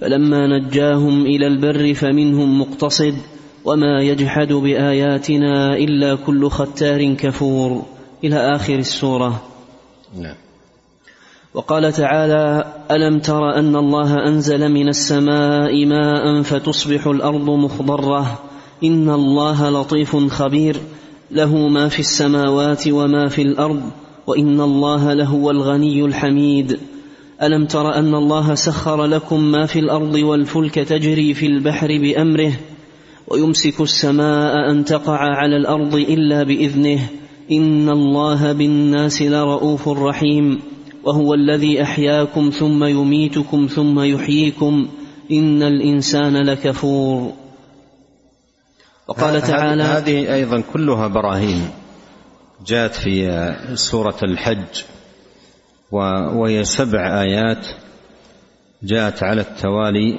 فلما 0.00 0.58
نجاهم 0.58 1.26
إلى 1.26 1.46
البر 1.46 1.94
فمنهم 1.94 2.60
مقتصد. 2.60 3.14
وما 3.64 4.02
يجحد 4.02 4.52
باياتنا 4.52 5.76
الا 5.76 6.14
كل 6.14 6.50
ختار 6.50 7.14
كفور. 7.14 7.82
إلى 8.24 8.56
اخر 8.56 8.74
السورة. 8.74 9.42
نعم. 10.20 10.34
وقال 11.54 11.92
تعالى 11.92 12.74
الم 12.90 13.18
تر 13.18 13.58
ان 13.58 13.76
الله 13.76 14.28
انزل 14.28 14.68
من 14.68 14.88
السماء 14.88 15.86
ماء 15.86 16.42
فتصبح 16.42 17.06
الأرض 17.06 17.50
مخضره. 17.50 18.38
ان 18.84 19.10
الله 19.10 19.70
لطيف 19.70 20.16
خبير. 20.16 20.76
له 21.30 21.56
ما 21.68 21.88
في 21.88 22.00
السماوات 22.00 22.88
وما 22.88 23.28
في 23.28 23.42
الأرض. 23.42 23.82
وان 24.26 24.60
الله 24.60 25.12
لهو 25.12 25.50
الغني 25.50 26.04
الحميد. 26.04 26.78
الم 27.42 27.66
تر 27.66 27.94
ان 27.94 28.14
الله 28.14 28.54
سخر 28.54 29.04
لكم 29.04 29.44
ما 29.44 29.66
في 29.66 29.78
الأرض 29.78 30.14
والفلك 30.14 30.74
تجري 30.74 31.34
في 31.34 31.46
البحر 31.46 31.86
بامره. 31.86 32.52
ويمسك 33.26 33.80
السماء 33.80 34.70
أن 34.70 34.84
تقع 34.84 35.18
على 35.18 35.56
الأرض 35.56 35.94
إلا 35.94 36.42
بإذنه. 36.42 37.08
إن 37.52 37.88
الله 37.88 38.52
بالناس 38.52 39.22
لرءوف 39.22 39.88
رحيم. 39.88 40.60
وهو 41.04 41.34
الذي 41.34 41.82
أحياكم 41.82 42.50
ثم 42.50 42.84
يميتكم 42.84 43.66
ثم 43.66 44.00
يحييكم. 44.00 44.88
إن 45.30 45.62
الإنسان 45.62 46.36
لكفور. 46.36 47.32
وقال 49.08 49.42
تعالى 49.42 49.82
هذه 49.82 50.34
أيضا 50.34 50.62
كلها 50.72 51.06
براهين 51.06 51.70
جاءت 52.66 52.94
في 52.94 53.54
سورة 53.74 54.18
الحج. 54.22 54.82
وهي 55.92 56.64
سبع 56.64 57.22
آيات 57.22 57.66
جاءت 58.82 59.22
على 59.22 59.40
التوالي. 59.40 60.18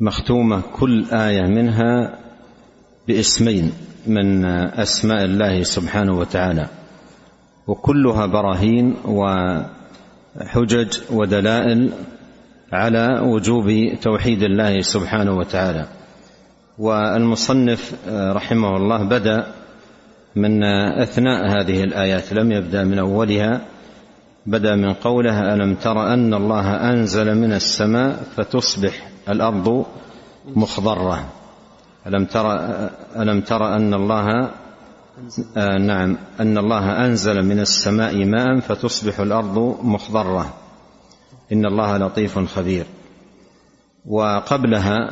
مختومة 0.00 0.62
كل 0.72 1.04
آية 1.12 1.42
منها 1.42 2.18
باسمين 3.08 3.72
من 4.06 4.44
أسماء 4.84 5.24
الله 5.24 5.62
سبحانه 5.62 6.18
وتعالى 6.18 6.66
وكلها 7.66 8.26
براهين 8.26 8.94
وحجج 9.04 10.98
ودلائل 11.12 11.92
على 12.72 13.20
وجوب 13.20 13.92
توحيد 14.02 14.42
الله 14.42 14.80
سبحانه 14.80 15.36
وتعالى. 15.36 15.86
والمصنف 16.78 17.94
رحمه 18.08 18.76
الله 18.76 19.02
بدأ 19.04 19.46
من 20.36 20.64
أثناء 21.02 21.46
هذه 21.46 21.84
الآيات 21.84 22.32
لم 22.32 22.52
يبدأ 22.52 22.84
من 22.84 22.98
أولها 22.98 23.60
بدا 24.46 24.76
من 24.76 24.92
قوله 24.92 25.54
ألم 25.54 25.74
تر 25.74 26.12
أن 26.12 26.34
الله 26.34 26.90
أنزل 26.90 27.34
من 27.34 27.52
السماء 27.52 28.22
فتصبح 28.36 29.08
الأرض 29.28 29.86
مخضرة. 30.56 31.24
ألم 32.06 32.24
تر 32.24 32.52
ألم 33.16 33.40
تر 33.40 33.76
أن 33.76 33.94
الله 33.94 34.50
آه 35.56 35.78
نعم 35.78 36.16
أن 36.40 36.58
الله 36.58 37.06
أنزل 37.06 37.42
من 37.42 37.60
السماء 37.60 38.24
ماء 38.24 38.60
فتصبح 38.60 39.20
الأرض 39.20 39.78
مخضرة. 39.82 40.54
إن 41.52 41.66
الله 41.66 41.96
لطيف 41.96 42.38
خبير. 42.38 42.86
وقبلها 44.06 45.10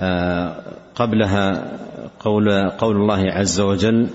آه 0.00 0.62
قبلها 0.94 1.72
قول 2.20 2.70
قول 2.70 2.96
الله 2.96 3.32
عز 3.32 3.60
وجل 3.60 4.08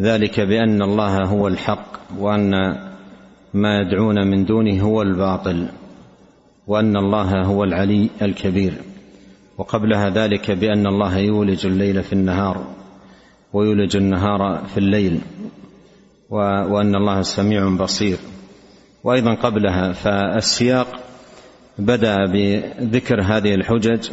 ذلك 0.00 0.40
بأن 0.40 0.82
الله 0.82 1.24
هو 1.24 1.48
الحق 1.48 1.86
وأن 2.18 2.54
ما 3.54 3.78
يدعون 3.78 4.26
من 4.26 4.44
دونه 4.44 4.82
هو 4.82 5.02
الباطل 5.02 5.68
وأن 6.66 6.96
الله 6.96 7.42
هو 7.42 7.64
العلي 7.64 8.10
الكبير. 8.22 8.72
وقبلها 9.58 10.10
ذلك 10.10 10.50
بأن 10.50 10.86
الله 10.86 11.18
يولج 11.18 11.66
الليل 11.66 12.02
في 12.02 12.12
النهار 12.12 12.64
ويولج 13.52 13.96
النهار 13.96 14.64
في 14.74 14.78
الليل 14.78 15.20
وأن 16.30 16.94
الله 16.94 17.22
سميع 17.22 17.68
بصير. 17.68 18.18
وأيضا 19.04 19.34
قبلها 19.34 19.92
فالسياق 19.92 21.00
بدأ 21.78 22.16
بذكر 22.26 23.22
هذه 23.22 23.54
الحجج 23.54 24.10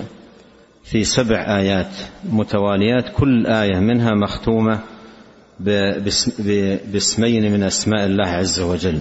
في 0.84 1.04
سبع 1.04 1.58
آيات 1.58 1.96
متواليات 2.32 3.10
كل 3.18 3.48
آية 3.48 3.80
منها 3.80 4.12
مختومة 4.16 4.80
باسمين 5.60 7.52
من 7.52 7.64
أسماء 7.64 8.06
الله 8.06 8.28
عز 8.28 8.60
وجل. 8.60 9.00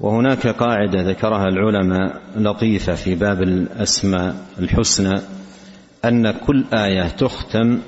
وهناك 0.00 0.46
قاعدة 0.46 1.02
ذكرها 1.02 1.44
العلماء 1.48 2.20
لطيفة 2.36 2.94
في 2.94 3.14
باب 3.14 3.42
الأسماء 3.42 4.36
الحسنى 4.58 5.20
أن 6.04 6.30
كل 6.30 6.64
آية 6.72 7.08
تختم 7.08 7.78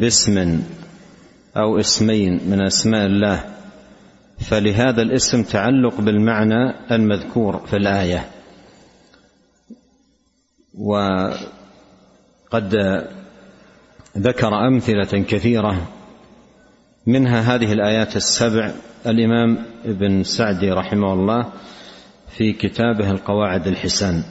باسم 0.00 0.62
أو 1.56 1.78
اسمين 1.78 2.50
من 2.50 2.62
أسماء 2.62 3.06
الله 3.06 3.44
فلهذا 4.38 5.02
الاسم 5.02 5.42
تعلق 5.42 6.00
بالمعنى 6.00 6.74
المذكور 6.90 7.66
في 7.66 7.76
الآية. 7.76 8.30
وقد 10.78 11.44
ذكر 14.18 14.66
أمثلة 14.66 15.24
كثيرة 15.24 15.97
منها 17.08 17.54
هذه 17.54 17.72
الآيات 17.72 18.16
السبع. 18.16 18.72
الإمام 19.06 19.58
ابن 19.84 20.22
سعدي 20.22 20.70
رحمه 20.70 21.12
الله 21.12 21.46
في 22.28 22.52
كتابه 22.52 23.10
القواعد 23.10 23.66
الحسان. 23.66 24.22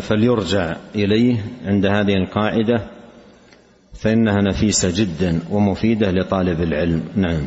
فليرجع 0.00 0.76
إليه 0.94 1.44
عند 1.64 1.86
هذه 1.86 2.14
القاعدة 2.14 2.90
فإنها 3.94 4.40
نفيسة 4.42 4.92
جدا 5.02 5.40
ومفيدة 5.50 6.10
لطالب 6.10 6.60
العلم. 6.60 7.02
نعم. 7.16 7.46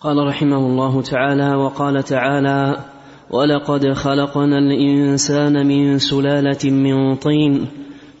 قال 0.00 0.26
رحمه 0.26 0.56
الله 0.56 1.02
تعالى 1.02 1.54
وقال 1.54 2.02
تعالى 2.02 2.84
ولقد 3.30 3.92
خلقنا 3.92 4.58
الإنسان 4.58 5.66
من 5.66 5.98
سلالة 5.98 6.70
من 6.70 7.16
طين 7.16 7.68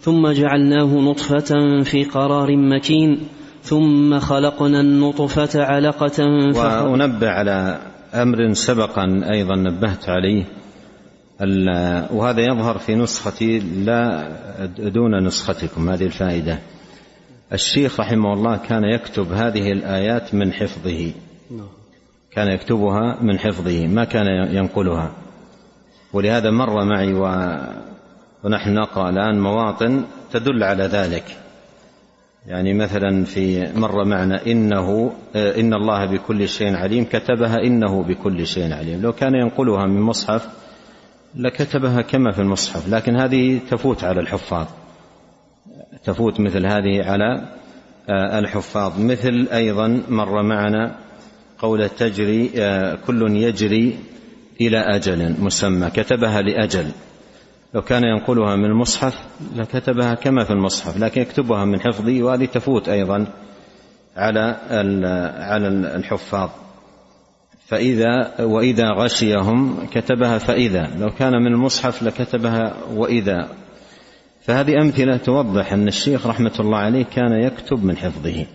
ثم 0.00 0.32
جعلناه 0.32 0.84
نطفة 0.84 1.82
في 1.82 2.04
قرار 2.04 2.56
مكين 2.56 3.18
ثم 3.62 4.18
خلقنا 4.18 4.80
النطفة 4.80 5.64
علقة 5.64 6.24
وأنبه 6.56 7.30
على 7.30 7.78
أمر 8.14 8.52
سبقا 8.52 9.22
أيضا 9.32 9.56
نبهت 9.56 10.08
عليه 10.08 10.44
وهذا 12.12 12.40
يظهر 12.40 12.78
في 12.78 12.94
نسختي 12.94 13.58
لا 13.58 14.28
دون 14.78 15.26
نسختكم 15.26 15.90
هذه 15.90 16.04
الفائدة. 16.04 16.58
الشيخ 17.52 18.00
رحمه 18.00 18.32
الله 18.32 18.56
كان 18.56 18.84
يكتب 18.84 19.32
هذه 19.32 19.72
الآيات 19.72 20.34
من 20.34 20.52
حفظه. 20.52 21.12
كان 22.32 22.48
يكتبها 22.48 23.16
من 23.22 23.38
حفظه 23.38 23.86
ما 23.86 24.04
كان 24.04 24.26
ينقلها. 24.54 25.10
ولهذا 26.12 26.50
مر 26.50 26.84
معي 26.84 27.12
ونحن 28.44 28.74
نقرأ 28.74 29.10
الآن 29.10 29.40
مواطن 29.40 30.04
تدل 30.32 30.62
على 30.62 30.84
ذلك. 30.84 31.24
يعني 32.46 32.74
مثلا 32.74 33.24
في 33.24 33.72
مر 33.74 34.04
معنا 34.04 34.46
إنه 34.46 35.12
إن 35.36 35.74
الله 35.74 36.06
بكل 36.06 36.48
شيء 36.48 36.76
عليم 36.76 37.04
كتبها 37.04 37.56
إنه 37.56 38.02
بكل 38.02 38.46
شيء 38.46 38.72
عليم. 38.72 39.02
لو 39.02 39.12
كان 39.12 39.34
ينقلها 39.34 39.86
من 39.86 40.00
مصحف 40.00 40.48
لكتبها 41.34 42.02
كما 42.02 42.32
في 42.32 42.38
المصحف 42.38 42.88
لكن 42.88 43.16
هذه 43.16 43.60
تفوت 43.70 44.04
على 44.04 44.20
الحفاظ. 44.20 44.66
تفوت 46.04 46.40
مثل 46.40 46.66
هذه 46.66 47.04
على 47.04 47.48
آه، 48.08 48.38
الحفاظ. 48.38 49.00
مثل 49.00 49.48
أيضا 49.52 50.02
مر 50.08 50.42
معنا 50.42 50.96
قول 51.58 51.88
تجري 51.88 52.50
آه، 52.56 52.98
كل 53.06 53.36
يجري 53.36 53.98
إلى 54.60 54.78
أجل 54.78 55.34
مسمى. 55.40 55.90
كتبها 55.90 56.42
لأجل. 56.42 56.90
لو 57.74 57.82
كان 57.82 58.04
ينقلها 58.04 58.56
من 58.56 58.64
المصحف 58.64 59.14
لكتبها 59.56 60.14
كما 60.14 60.44
في 60.44 60.50
المصحف 60.50 60.98
لكن 60.98 61.20
يكتبها 61.20 61.64
من 61.64 61.80
حفظه 61.80 62.22
وهذه 62.22 62.44
تفوت 62.44 62.88
أيضا 62.88 63.26
على 64.16 64.56
على 65.38 65.68
الحفاظ. 65.68 66.50
فإذا 67.66 68.40
وإذا 68.40 68.90
غشيهم 68.90 69.86
كتبها 69.92 70.38
فإذا. 70.38 70.90
لو 70.98 71.10
كان 71.10 71.32
من 71.32 71.46
المصحف 71.46 72.02
لكتبها 72.02 72.74
وإذا. 72.94 73.48
فهذه 74.42 74.82
أمثلة 74.82 75.16
توضح 75.16 75.72
أن 75.72 75.88
الشيخ 75.88 76.26
رحمة 76.26 76.52
الله 76.60 76.78
عليه 76.78 77.04
كان 77.04 77.32
يكتب 77.32 77.84
من 77.84 77.96
حفظه. 77.96 78.46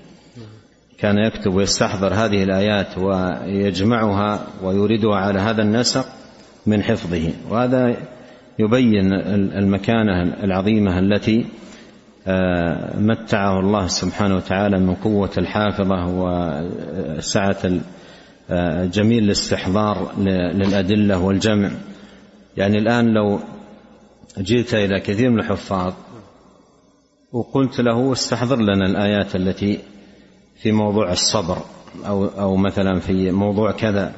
كان 1.00 1.18
يكتب 1.18 1.54
ويستحضر 1.54 2.14
هذه 2.14 2.44
الآيات 2.44 2.98
ويجمعها 2.98 4.48
ويوردها 4.64 5.16
على 5.16 5.40
هذا 5.40 5.62
النسق 5.62 6.06
من 6.66 6.84
حفظه. 6.84 7.32
وهذا 7.50 7.98
يبين 8.60 9.14
المكانة 9.54 10.44
العظيمة 10.44 11.00
التي 11.00 11.46
آه، 12.28 13.00
متعه 13.00 13.60
الله 13.60 13.88
سبحانه 13.88 14.36
وتعالى 14.36 14.80
من 14.80 14.96
قوة 14.96 15.30
الحافظة 15.38 16.08
وسعه 16.08 17.80
آه، 18.50 18.86
جميل 18.86 19.24
الاستحضار 19.24 20.12
للأدلة 20.54 21.20
والجمع. 21.20 21.72
يعني 22.58 22.78
الآن 22.78 23.14
لو 23.14 23.40
جئت 24.38 24.74
إلى 24.74 25.00
كثير 25.00 25.30
من 25.30 25.40
الحفاظ 25.40 25.94
وقلت 27.32 27.80
له 27.80 28.12
استحضر 28.12 28.56
لنا 28.56 28.86
الآيات 28.86 29.36
التي 29.36 29.80
في 30.62 30.72
موضوع 30.72 31.12
الصبر 31.12 31.58
أو 32.06 32.26
أو 32.26 32.56
مثلا 32.56 33.00
في 33.00 33.32
موضوع 33.32 33.72
كذا 33.72 34.14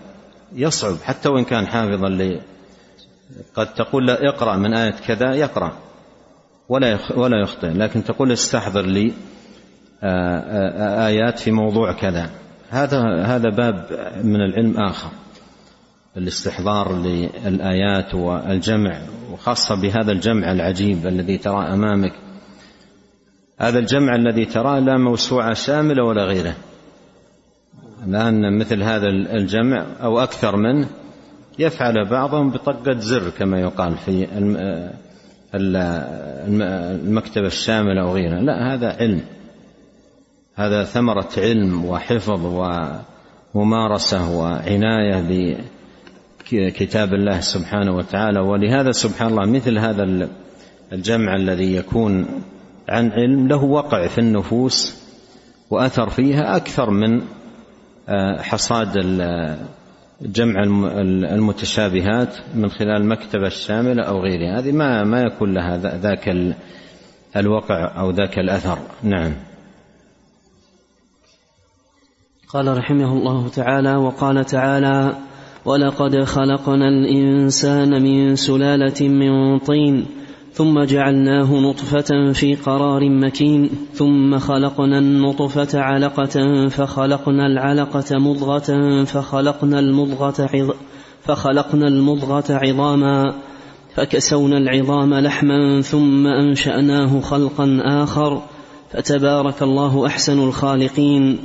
يصعب 0.56 0.95
حتى 1.04 1.30
وإن 1.30 1.43
كان 1.43 1.67
حافظا 1.67 2.10
قد 3.56 3.74
تقول 3.74 4.08
لا 4.08 4.30
اقرأ 4.30 4.56
من 4.56 4.74
آية 4.74 4.96
كذا 5.08 5.36
يقرأ. 5.36 5.72
ولا 6.70 7.00
ولا 7.16 7.42
يخطئ. 7.42 7.68
لكن 7.68 8.04
تقول 8.04 8.32
استحضر 8.32 8.86
لي 8.86 9.13
آه، 10.04 10.40
آه، 10.40 11.08
آيات 11.08 11.40
في 11.40 11.52
موضوع 11.52 11.92
كذا. 11.92 12.30
هذا 12.70 13.24
هذا 13.26 13.50
باب 13.50 13.86
من 14.24 14.42
العلم 14.42 14.78
آخر. 14.78 15.10
الاستحضار 16.18 16.94
للآيات 16.96 18.16
والجمع 18.16 19.02
وخاصة 19.32 19.76
بهذا 19.76 20.12
الجمع 20.12 20.52
العجيب 20.52 21.08
الذي 21.08 21.38
ترى 21.38 21.74
أمامك. 21.74 22.13
هذا 23.60 23.80
الجمع 23.80 24.16
الذي 24.16 24.46
تراه 24.46 24.80
لا 24.80 24.98
موسوعة 24.98 25.54
شاملة 25.54 26.04
ولا 26.04 26.24
غيره. 26.24 26.56
الآن 28.08 28.60
مثل 28.60 28.84
هذا 28.84 29.08
الجمع 29.10 29.86
أو 30.02 30.20
أكثر 30.20 30.56
منه 30.56 30.88
يفعل 31.60 32.06
بعضهم 32.10 32.50
بطقة 32.50 33.00
زر 33.00 33.30
كما 33.30 33.60
يقال 33.60 33.98
في 33.98 34.28
المكتبة 35.54 37.48
الشاملة 37.48 38.02
أو 38.02 38.13
غيرها. 38.13 38.41
لا 38.41 38.74
هذا 38.74 38.98
علم. 39.00 39.22
هذا 40.56 40.84
ثمرة 40.84 41.30
علم 41.38 41.86
وحفظ 41.86 42.63
وممارسة 43.54 44.38
وعناية 44.38 45.24
بكتاب 46.52 47.13
الله 47.13 47.39
سبحانه 47.39 47.96
وتعالى. 47.96 48.39
ولهذا 48.39 48.91
سبحان 48.91 49.28
الله 49.28 49.46
مثل 49.46 49.78
هذا 49.78 50.30
الجمع 50.93 51.36
الذي 51.36 51.76
يكون 51.76 52.26
عن 52.89 53.12
علم 53.12 53.48
له 53.48 53.63
وقع 53.63 54.08
في 54.08 54.17
النفوس 54.17 55.08
وأثر 55.70 56.10
فيها 56.10 56.56
أكثر 56.56 56.89
من 56.89 57.22
آه، 58.10 58.41
حصاد 58.41 58.98
جمع 60.22 60.64
المتشابهات 61.34 62.36
من 62.56 62.70
خلال 62.70 63.02
المكتبة 63.02 63.48
الشاملة 63.48 64.04
أو 64.04 64.20
غيرها. 64.20 64.60
هذه 64.60 64.72
ما 64.72 65.04
ما 65.04 65.22
يكون 65.22 65.54
لها 65.54 65.78
ذاك 65.98 66.56
الوقع 67.36 68.00
أو 68.02 68.12
ذاك 68.12 68.40
الأثر. 68.40 68.80
نعم. 69.04 69.34
قال 72.50 72.78
رحمه 72.78 73.14
الله 73.14 73.50
تعالى 73.50 73.96
وقال 73.96 74.46
تعالى 74.46 75.18
ولقد 75.66 76.24
خلقنا 76.24 76.88
الإنسان 76.88 78.04
من 78.04 78.36
سلالة 78.36 79.08
من 79.08 79.60
طين 79.60 80.06
ثم 80.58 80.84
جعلناه 80.84 81.60
نطفة 81.60 82.32
في 82.34 82.56
قرار 82.56 83.10
مكين 83.10 83.70
ثم 83.93 84.39
خلقنا 84.39 85.00
النطفة 85.00 85.80
علقة 85.80 86.67
فخلقنا 86.67 87.48
العلقة 87.48 88.17
مضغة 88.20 89.04
فخلقنا 89.04 89.80
المضغة 89.80 90.50
عظ 90.54 90.72
فخلقنا 91.24 91.88
المضغة 91.88 92.43
عظاما 92.50 93.36
فكسونا 93.96 94.58
العظام 94.58 95.13
لحما 95.13 95.82
ثم 95.82 96.28
أنشأناه 96.28 97.20
خلقا 97.20 97.80
آخر 97.84 98.41
فتبارك 98.91 99.63
الله 99.63 100.06
أحسن 100.06 100.39
الخالقين. 100.39 101.38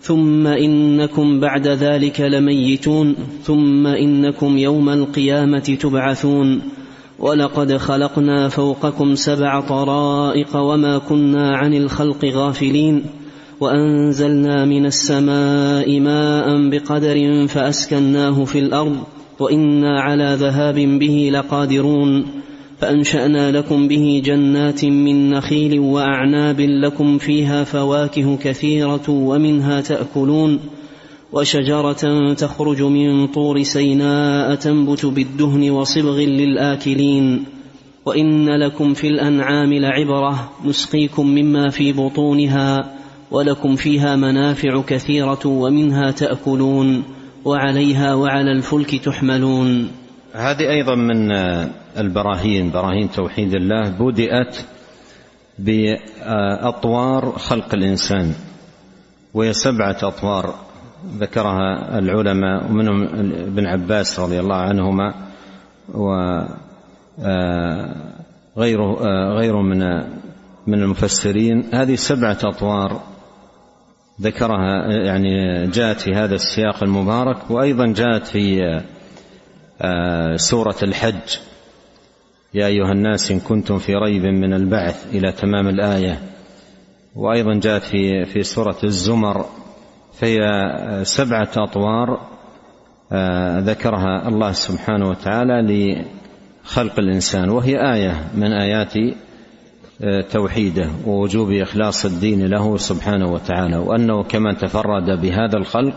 ثم 0.00 0.46
إنكم 0.46 1.40
بعد 1.40 1.68
ذلك 1.68 2.20
لميتون 2.20 3.14
ثم 3.42 3.86
إنكم 3.86 4.58
يوم 4.58 4.88
القيامة 4.88 5.76
تبعثون. 5.80 6.62
ولقد 7.24 7.76
خلقنا 7.76 8.48
فوقكم 8.48 9.14
سبع 9.14 9.60
طرائق 9.60 10.56
وما 10.56 10.98
كنا 10.98 11.56
عن 11.56 11.74
الخلق 11.74 12.24
غافلين 12.24 13.04
وأنزلنا 13.60 14.64
من 14.64 14.86
السماء 14.86 16.00
ماء 16.00 16.68
بقدر 16.70 17.46
فأسكناه 17.46 18.44
في 18.44 18.58
الأرض 18.58 18.96
وإنا 19.40 20.00
على 20.00 20.36
ذهاب 20.40 20.74
به 20.74 21.30
لقادرون 21.32 22.26
فأنشأنا 22.78 23.52
لكم 23.52 23.88
به 23.88 24.22
جنات 24.24 24.84
من 24.84 25.30
نخيل 25.30 25.78
وأعناب 25.78 26.60
لكم 26.60 27.18
فيها 27.18 27.64
فواكه 27.64 28.36
كثيرة 28.36 29.10
ومنها 29.10 29.80
تأكلون 29.80 30.58
وشجرة 31.34 32.34
تخرج 32.34 32.82
من 32.82 33.26
طور 33.26 33.62
سيناء 33.62 34.54
تنبت 34.54 35.06
بالدهن 35.06 35.70
وصبغ 35.70 36.18
للآكلين. 36.18 37.44
وإن 38.06 38.48
لكم 38.48 38.94
في 38.94 39.08
الأنعام 39.08 39.72
لعبرة 39.72 40.50
نسقيكم 40.64 41.26
مما 41.26 41.70
في 41.70 41.92
بطونها 41.92 42.94
ولكم 43.30 43.76
فيها 43.76 44.16
منافع 44.16 44.82
كثيرة 44.86 45.46
ومنها 45.46 46.10
تأكلون 46.10 47.02
وعليها 47.44 48.14
وعلى 48.14 48.52
الفلك 48.52 48.94
تحملون. 48.94 49.90
هذه 50.32 50.70
أيضا 50.70 50.94
من 50.94 51.32
البراهين 51.98 52.70
براهين 52.70 53.10
توحيد 53.10 53.54
الله 53.54 53.90
بدات 53.90 54.56
بأطوار 55.58 57.32
خلق 57.38 57.74
الإنسان 57.74 58.32
وهي 59.34 59.52
سبعة 59.52 59.98
أطوار. 60.02 60.54
ذكرها 61.18 61.98
العلماء 61.98 62.70
ومنهم 62.70 63.02
ابن 63.46 63.66
عباس 63.66 64.20
رضي 64.20 64.40
الله 64.40 64.56
عنهما 64.56 65.14
وغيره 65.94 66.54
غيره 69.38 69.62
من 69.62 69.78
من 70.66 70.82
المفسرين. 70.82 71.64
هذه 71.74 71.94
سبعة 71.94 72.38
أطوار 72.44 73.00
ذكرها 74.20 74.86
يعني 75.06 75.66
جاءت 75.66 76.00
في 76.00 76.14
هذا 76.14 76.34
السياق 76.34 76.82
المبارك 76.82 77.50
وأيضا 77.50 77.92
جاءت 77.92 78.26
في 78.26 78.80
سورة 80.36 80.76
الحج. 80.82 81.38
يا 82.54 82.66
أيها 82.66 82.92
الناس 82.92 83.30
إن 83.30 83.40
كنتم 83.40 83.78
في 83.78 83.94
ريب 83.94 84.22
من 84.22 84.52
البعث 84.52 85.14
إلى 85.14 85.32
تمام 85.32 85.68
الآية. 85.68 86.22
وأيضا 87.14 87.54
جاءت 87.54 87.82
في 87.82 88.24
في 88.24 88.42
سورة 88.42 88.76
الزمر. 88.84 89.46
فهي 90.20 90.40
سبعة 91.02 91.50
أطوار 91.56 92.20
ذكرها 93.58 94.28
الله 94.28 94.52
سبحانه 94.52 95.08
وتعالى 95.08 95.62
لخلق 96.64 96.98
الإنسان 96.98 97.50
وهي 97.50 97.94
آية 97.94 98.24
من 98.34 98.52
آيات 98.52 98.92
توحيده 100.30 100.90
ووجوب 101.06 101.50
إخلاص 101.52 102.04
الدين 102.04 102.46
له 102.46 102.76
سبحانه 102.76 103.32
وتعالى 103.32 103.76
وأنه 103.76 104.22
كما 104.22 104.54
تفرد 104.54 105.20
بهذا 105.20 105.56
الخلق 105.56 105.94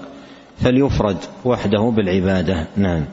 فليفرد 0.58 1.18
وحده 1.46 1.94
بالعبادة. 1.96 2.68
نعم. 2.78 3.06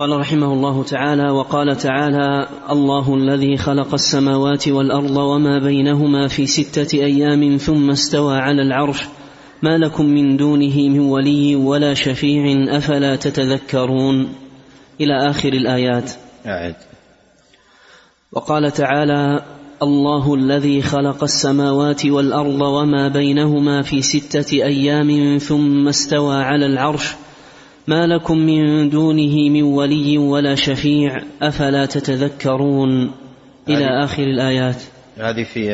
قال 0.00 0.20
رحمه 0.20 0.52
الله 0.52 0.82
تعالى 0.82 1.30
وقال 1.30 1.76
تعالى 1.76 2.48
الله 2.70 3.14
الذي 3.14 3.56
خلق 3.56 3.94
السماوات 3.94 4.68
والأرض 4.68 5.16
وما 5.16 5.58
بينهما 5.58 6.28
في 6.28 6.46
ستة 6.46 6.98
أيام 6.98 7.56
ثم 7.56 7.90
استوى 7.90 8.36
على 8.36 8.62
العرش. 8.62 9.04
ما 9.62 9.78
لكم 9.78 10.06
من 10.06 10.36
دونه 10.36 10.88
من 10.88 10.98
ولي 10.98 11.56
ولا 11.56 11.94
شفيع 11.94 12.76
أفلا 12.76 13.16
تتذكرون. 13.16 14.34
إلى 15.00 15.30
آخر 15.30 15.52
الآيات. 15.52 16.12
أعد. 16.46 16.74
وقال 18.32 18.72
تعالى 18.72 19.44
الله 19.82 20.34
الذي 20.34 20.82
خلق 20.82 21.22
السماوات 21.22 22.06
والأرض 22.06 22.60
وما 22.60 23.08
بينهما 23.08 23.82
في 23.82 24.02
ستة 24.02 24.52
أيام 24.52 25.38
ثم 25.38 25.88
استوى 25.88 26.36
على 26.36 26.66
العرش. 26.66 27.14
ما 27.90 28.06
لكم 28.06 28.38
من 28.38 28.90
دونه 28.90 29.50
من 29.50 29.62
ولي 29.62 30.18
ولا 30.18 30.54
شفيع 30.54 31.22
أفلا 31.42 31.86
تتذكرون؟ 31.86 33.14
إلى 33.68 34.04
آخر 34.04 34.22
الآيات. 34.22 34.82
هذه 35.16 35.44
في 35.44 35.66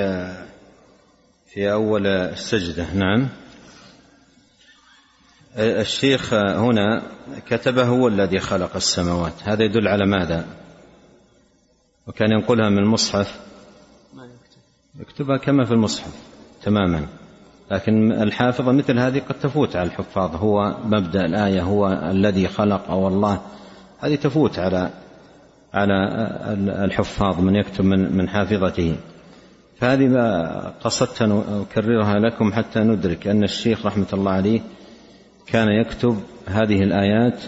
في 1.52 1.72
أول 1.72 2.06
السجدة 2.06 2.86
نعم. 2.94 3.28
الشيخ 5.58 6.34
هنا 6.34 7.02
كتبه 7.48 7.84
هو 7.84 8.08
الذي 8.08 8.38
خلق 8.38 8.76
السماوات. 8.76 9.34
هذا 9.42 9.64
يدل 9.64 9.88
على 9.88 10.06
ماذا؟ 10.06 10.46
وكان 12.06 12.32
ينقلها 12.32 12.68
من 12.68 12.78
المصحف. 12.78 13.40
يكتبها 15.00 15.36
كما 15.36 15.64
في 15.64 15.72
المصحف 15.72 16.12
تماما. 16.62 17.06
لكن 17.70 18.12
الحافظة 18.12 18.72
مثل 18.72 18.98
هذه 18.98 19.22
قد 19.28 19.34
تفوت 19.34 19.76
على 19.76 19.86
الحفاظ. 19.86 20.36
هو 20.36 20.76
مبدأ 20.84 21.24
الآية 21.24 21.62
هو 21.62 21.88
الذي 22.10 22.48
خلق 22.48 22.90
أو 22.90 23.08
الله 23.08 23.40
هذه 23.98 24.14
تفوت 24.14 24.58
على 24.58 24.90
على 25.74 25.94
الحفاظ 26.84 27.40
من 27.40 27.56
يكتب 27.56 27.84
من 27.84 28.16
من 28.16 28.28
حافظته. 28.28 28.94
فهذه 29.80 30.06
ما 30.06 30.72
قصدت 30.84 31.22
أن 31.22 31.42
أكررها 31.70 32.18
لكم 32.18 32.52
حتى 32.52 32.80
ندرك 32.80 33.26
أن 33.26 33.42
الشيخ 33.44 33.86
رحمة 33.86 34.06
الله 34.12 34.30
عليه 34.30 34.60
كان 35.46 35.68
يكتب 35.68 36.16
هذه 36.46 36.82
الآيات 36.82 37.42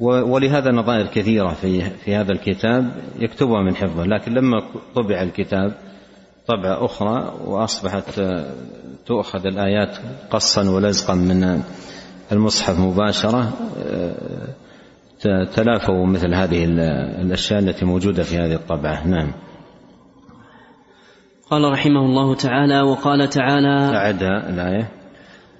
ولهذا 0.00 0.70
نظائر 0.70 1.06
كثيرة 1.06 1.48
في 1.48 1.90
في 1.90 2.14
هذا 2.14 2.32
الكتاب 2.32 2.90
يكتبها 3.18 3.62
من 3.62 3.76
حفظه. 3.76 4.04
لكن 4.04 4.34
لما 4.34 4.62
طبع 4.94 5.22
الكتاب 5.22 5.72
طبعة 6.46 6.84
أخرى 6.84 7.34
وأصبحت 7.44 8.20
تؤخذ 9.06 9.46
الآيات 9.46 9.98
قصا 10.30 10.70
ولزقا 10.70 11.14
من 11.14 11.62
المصحف 12.32 12.78
مباشرة 12.78 13.52
تلافوا 15.54 16.06
مثل 16.06 16.34
هذه 16.34 16.64
الأشياء 17.20 17.60
التي 17.60 17.84
موجودة 17.84 18.22
في 18.22 18.38
هذه 18.38 18.54
الطبعة. 18.54 19.06
نعم. 19.06 19.32
قال 21.50 21.72
رحمه 21.72 22.00
الله 22.00 22.34
تعالى 22.34 22.80
وقال 22.82 23.28
تعالى 23.28 23.96
أعد 23.96 24.22
الآية. 24.22 24.90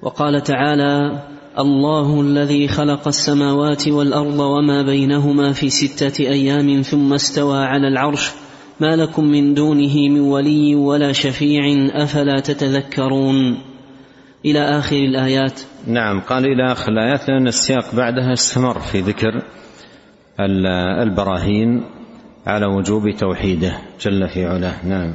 وقال 0.03 0.43
تعالى 0.43 1.23
الله 1.59 2.21
الذي 2.21 2.69
خلق 2.69 3.09
السماوات 3.09 3.89
والأرض 3.89 4.39
وما 4.39 4.83
بينهما 4.83 5.53
في 5.53 5.71
ستة 5.71 6.25
أيام 6.25 6.83
ثم 6.83 7.15
استوى 7.15 7.59
على 7.59 7.89
العرش. 7.89 8.33
ما 8.81 8.97
لكم 8.97 9.25
من 9.25 9.55
دونه 9.55 10.09
من 10.09 10.21
ولي 10.21 10.75
ولا 10.75 11.13
شفيع 11.13 11.63
أفلا 11.95 12.41
تتذكرون؟ 12.41 13.59
إلى 14.45 14.79
آخر 14.79 14.97
الآيات. 14.97 15.61
نعم 15.87 16.21
قال 16.21 16.45
إلى 16.47 16.73
آخر 16.73 16.93
الآيات 16.93 17.29
لأن 17.29 17.47
السياق 17.49 17.95
بعدها 17.95 18.33
استمر 18.33 18.79
في 18.79 19.01
ذكر 19.01 19.43
البراهين 21.03 21.83
على 22.47 22.67
وجوب 22.67 23.11
توحيده 23.11 23.79
جل 24.01 24.29
في 24.29 24.47
علاه. 24.47 24.87
نعم. 24.87 25.15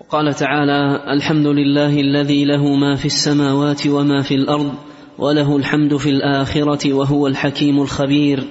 وقال 0.00 0.34
تعالى 0.34 1.02
الحمد 1.12 1.46
لله 1.46 2.00
الذي 2.00 2.44
له 2.44 2.74
ما 2.74 2.96
في 2.96 3.06
السماوات 3.06 3.86
وما 3.86 4.22
في 4.22 4.34
الأرض 4.34 4.74
وله 5.18 5.56
الحمد 5.56 5.96
في 5.96 6.10
الآخرة 6.10 6.92
وهو 6.92 7.26
الحكيم 7.26 7.82
الخبير. 7.82 8.44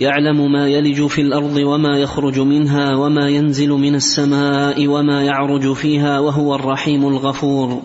يعلم 0.00 0.52
ما 0.52 0.68
يلج 0.68 1.06
في 1.06 1.20
الأرض 1.20 1.56
وما 1.56 1.98
يخرج 1.98 2.40
منها 2.40 2.96
وما 2.96 3.28
ينزل 3.28 3.68
من 3.68 3.94
السماء 3.94 4.86
وما 4.86 5.24
يعرج 5.24 5.72
فيها 5.72 6.18
وهو 6.18 6.54
الرحيم 6.54 7.08
الغفور. 7.08 7.82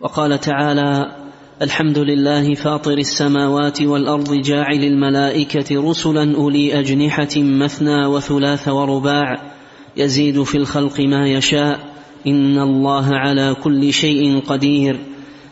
وقال 0.00 0.40
تعالى 0.40 1.16
الحمد 1.62 1.98
لله 1.98 2.54
فاطر 2.54 2.98
السماوات 2.98 3.82
والأرض 3.82 4.34
جاعل 4.34 4.84
الملائكة 4.84 5.90
رسلا 5.90 6.36
أولي 6.36 6.80
أجنحة 6.80 7.36
مثنى 7.36 8.06
وثلاث 8.06 8.68
ورباع 8.68 9.52
يزيد 9.96 10.42
في 10.42 10.54
الخلق 10.58 11.00
ما 11.00 11.28
يشاء. 11.28 11.80
إن 12.26 12.58
الله 12.58 13.06
على 13.12 13.56
كل 13.62 13.92
شيء 13.92 14.40
قدير. 14.40 14.98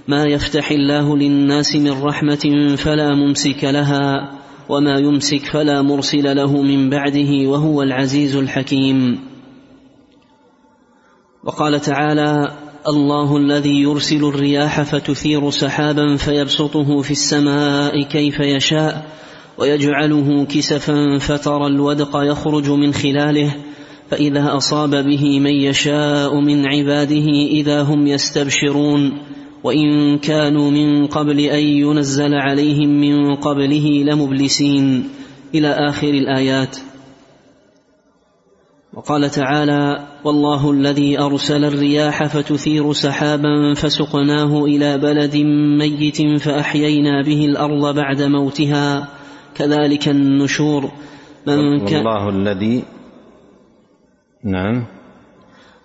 ما 0.09 0.25
يفتح 0.25 0.71
الله 0.71 1.17
للناس 1.17 1.77
من 1.77 2.03
رحمة 2.03 2.75
فلا 2.77 3.15
ممسك 3.15 3.65
لها. 3.65 4.40
وما 4.71 4.99
يمسك 4.99 5.45
فلا 5.53 5.83
مرسل 5.83 6.37
له 6.37 6.63
من 6.63 6.91
بعده 6.91 7.49
وهو 7.49 7.83
العزيز 7.83 8.37
الحكيم. 8.37 9.19
وقال 11.45 11.81
تعالى 11.81 12.57
الله 12.89 13.37
الذي 13.37 13.83
يرسل 13.83 14.25
الرياح 14.25 14.83
فتثير 14.83 15.51
سحابا 15.51 16.17
فيبسطه 16.17 17.03
في 17.03 17.11
السماء 17.11 18.03
كيف 18.03 18.41
يشاء 18.41 19.07
ويجعله 19.59 20.45
كسفا 20.45 21.19
فترى 21.19 21.67
الودق 21.67 22.17
يخرج 22.17 22.71
من 22.71 22.93
خلاله 22.93 23.55
فإذا 24.11 24.57
أصاب 24.57 24.91
به 24.91 25.41
من 25.41 25.55
يشاء 25.55 26.41
من 26.41 26.67
عباده 26.67 27.29
إذا 27.51 27.83
هم 27.83 28.07
يستبشرون 28.07 29.23
وإن 29.65 30.19
كانوا 30.19 30.71
من 30.71 31.07
قبل 31.07 31.41
أن 31.41 31.63
ينزل 31.63 32.35
عليهم 32.35 32.89
من 32.89 33.35
قبله 33.35 34.05
لمبلسين. 34.05 35.09
إلى 35.55 35.69
آخر 35.69 36.09
الآيات. 36.09 36.77
وقال 38.95 39.31
تعالى 39.31 40.07
والله 40.25 40.71
الذي 40.71 41.19
أرسل 41.19 41.65
الرياح 41.65 42.27
فتثير 42.27 42.93
سحابا 42.93 43.75
فسقناه 43.75 44.65
إلى 44.65 44.99
بلد 44.99 45.37
ميت 45.79 46.43
فأحيينا 46.43 47.23
به 47.23 47.45
الأرض 47.45 47.97
بعد 47.97 48.23
موتها. 48.23 49.09
كذلك 49.55 50.09
النشور. 50.09 50.91
من 51.47 51.85
كان 51.85 52.07
والله 52.07 52.29
الذي 52.29 52.83
نعم. 54.45 55.00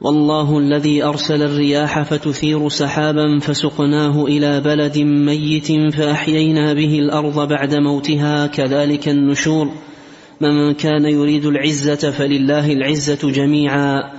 والله 0.05 0.57
الذي 0.57 1.03
أرسل 1.03 1.41
الرياح 1.41 2.03
فتثير 2.03 2.69
سحابا 2.69 3.39
فسقناه 3.39 4.25
إلى 4.25 4.61
بلد 4.61 4.97
ميت 4.97 5.95
فأحيينا 5.95 6.73
به 6.73 6.99
الأرض 6.99 7.47
بعد 7.47 7.75
موتها 7.75 8.47
كذلك 8.47 9.09
النشور. 9.09 9.69
من 10.41 10.73
كان 10.73 11.05
يريد 11.05 11.45
العزة 11.45 12.11
فلله 12.11 12.73
العزة 12.73 13.31
جميعا. 13.31 14.13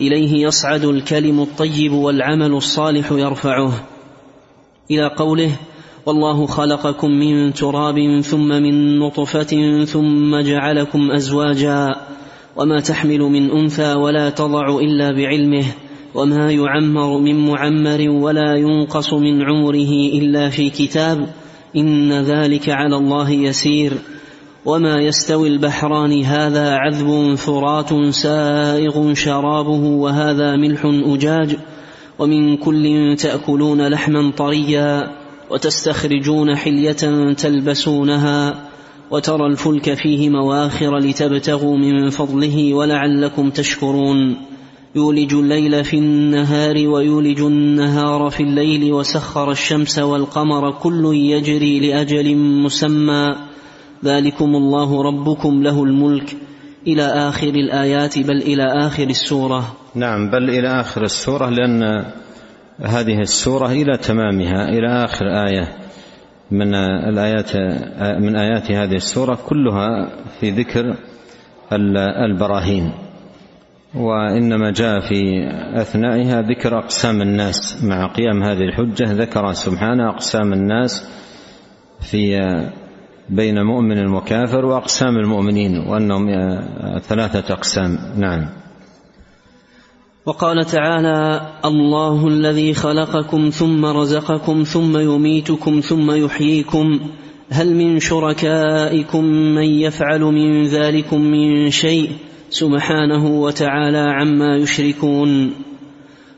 إليه 0.00 0.46
يصعد 0.46 0.84
الكلم 0.84 1.40
الطيب 1.40 1.92
والعمل 1.92 2.52
الصالح 2.52 3.12
يرفعه. 3.12 3.72
إلى 4.90 5.06
قوله 5.16 5.52
والله 6.06 6.46
خلقكم 6.46 7.10
من 7.10 7.52
تراب 7.52 8.20
ثم 8.20 8.48
من 8.48 8.98
نطفة 8.98 9.84
ثم 9.84 10.40
جعلكم 10.40 11.10
ازواجا. 11.10 11.94
وما 12.60 12.80
تحمل 12.80 13.20
من 13.20 13.50
أنثى 13.50 13.94
ولا 13.94 14.30
تضع 14.30 14.78
إلا 14.78 15.12
بعلمه 15.12 15.64
وما 16.14 16.50
يعمر 16.50 17.18
من 17.18 17.46
معمر 17.46 18.10
ولا 18.10 18.56
ينقص 18.56 19.12
من 19.12 19.42
عمره 19.42 19.92
إلا 20.14 20.50
في 20.50 20.70
كتاب 20.70 21.26
إن 21.76 22.12
ذلك 22.12 22.68
على 22.68 22.96
الله 22.96 23.30
يسير. 23.30 23.92
وما 24.64 25.00
يستوي 25.00 25.48
البحران 25.48 26.22
هذا 26.22 26.74
عذب 26.74 27.34
فرات 27.34 28.14
سائغ 28.14 29.14
شرابه 29.14 29.84
وهذا 29.84 30.56
ملح 30.56 30.80
أجاج 30.84 31.56
ومن 32.18 32.56
كل 32.56 33.16
تأكلون 33.18 33.88
لحما 33.88 34.32
طريا 34.36 35.10
وتستخرجون 35.50 36.56
حلية 36.56 37.32
تلبسونها. 37.32 38.69
وترى 39.10 39.46
الفلك 39.46 39.94
فيه 39.94 40.30
مواخر 40.30 40.98
لتبتغوا 40.98 41.76
من 41.76 42.10
فضله 42.10 42.74
ولعلكم 42.74 43.50
تشكرون. 43.50 44.36
يولج 44.94 45.34
الليل 45.34 45.84
في 45.84 45.96
النهار 45.98 46.88
ويولج 46.88 47.40
النهار 47.40 48.30
في 48.30 48.42
الليل 48.42 48.92
وسخر 48.92 49.50
الشمس 49.50 49.98
والقمر 49.98 50.70
كل 50.72 51.10
يجري 51.14 51.80
لأجل 51.80 52.36
مسمى. 52.36 53.36
ذلكم 54.04 54.56
الله 54.56 55.02
ربكم 55.02 55.62
له 55.62 55.84
الملك. 55.84 56.36
إلى 56.86 57.02
آخر 57.02 57.48
الآيات 57.48 58.18
بل 58.18 58.42
إلى 58.42 58.86
آخر 58.86 59.04
السورة. 59.04 59.76
نعم 59.94 60.30
بل 60.30 60.50
إلى 60.50 60.80
آخر 60.80 61.04
السورة 61.04 61.50
لأن 61.50 62.04
هذه 62.80 63.20
السورة 63.20 63.72
إلى 63.72 63.96
تمامها 63.96 64.68
إلى 64.68 65.04
آخر 65.04 65.24
آية. 65.26 65.89
من 66.50 66.74
الآيات 66.74 67.56
من 68.22 68.36
آيات 68.36 68.70
هذه 68.72 68.94
السورة 68.94 69.38
كلها 69.48 70.08
في 70.40 70.50
ذكر 70.50 70.96
البراهين. 72.26 72.92
وإنما 73.94 74.70
جاء 74.70 75.00
في 75.00 75.48
أثنائها 75.74 76.42
ذكر 76.42 76.78
أقسام 76.78 77.22
الناس 77.22 77.84
مع 77.84 78.06
قيام 78.06 78.42
هذه 78.42 78.62
الحجة. 78.62 79.12
ذكر 79.12 79.52
سبحانه 79.52 80.08
أقسام 80.08 80.52
الناس 80.52 81.08
في 82.00 82.38
بين 83.28 83.62
مؤمن 83.62 84.06
وكافر 84.06 84.64
وأقسام 84.64 85.16
المؤمنين 85.16 85.78
وأنهم 85.78 86.26
ثلاثة 86.98 87.54
أقسام. 87.54 87.98
نعم. 88.16 88.46
وقال 90.30 90.64
تعالى 90.64 91.40
الله 91.64 92.28
الذي 92.28 92.74
خلقكم 92.74 93.50
ثم 93.50 93.84
رزقكم 93.84 94.62
ثم 94.62 94.98
يميتكم 94.98 95.80
ثم 95.80 96.10
يحييكم 96.10 97.00
هل 97.50 97.74
من 97.74 98.00
شركائكم 98.00 99.24
من 99.24 99.64
يفعل 99.64 100.20
من 100.20 100.64
ذلكم 100.64 101.20
من 101.20 101.70
شيء 101.70 102.10
سبحانه 102.50 103.40
وتعالى 103.40 103.98
عما 103.98 104.56
يشركون 104.56 105.52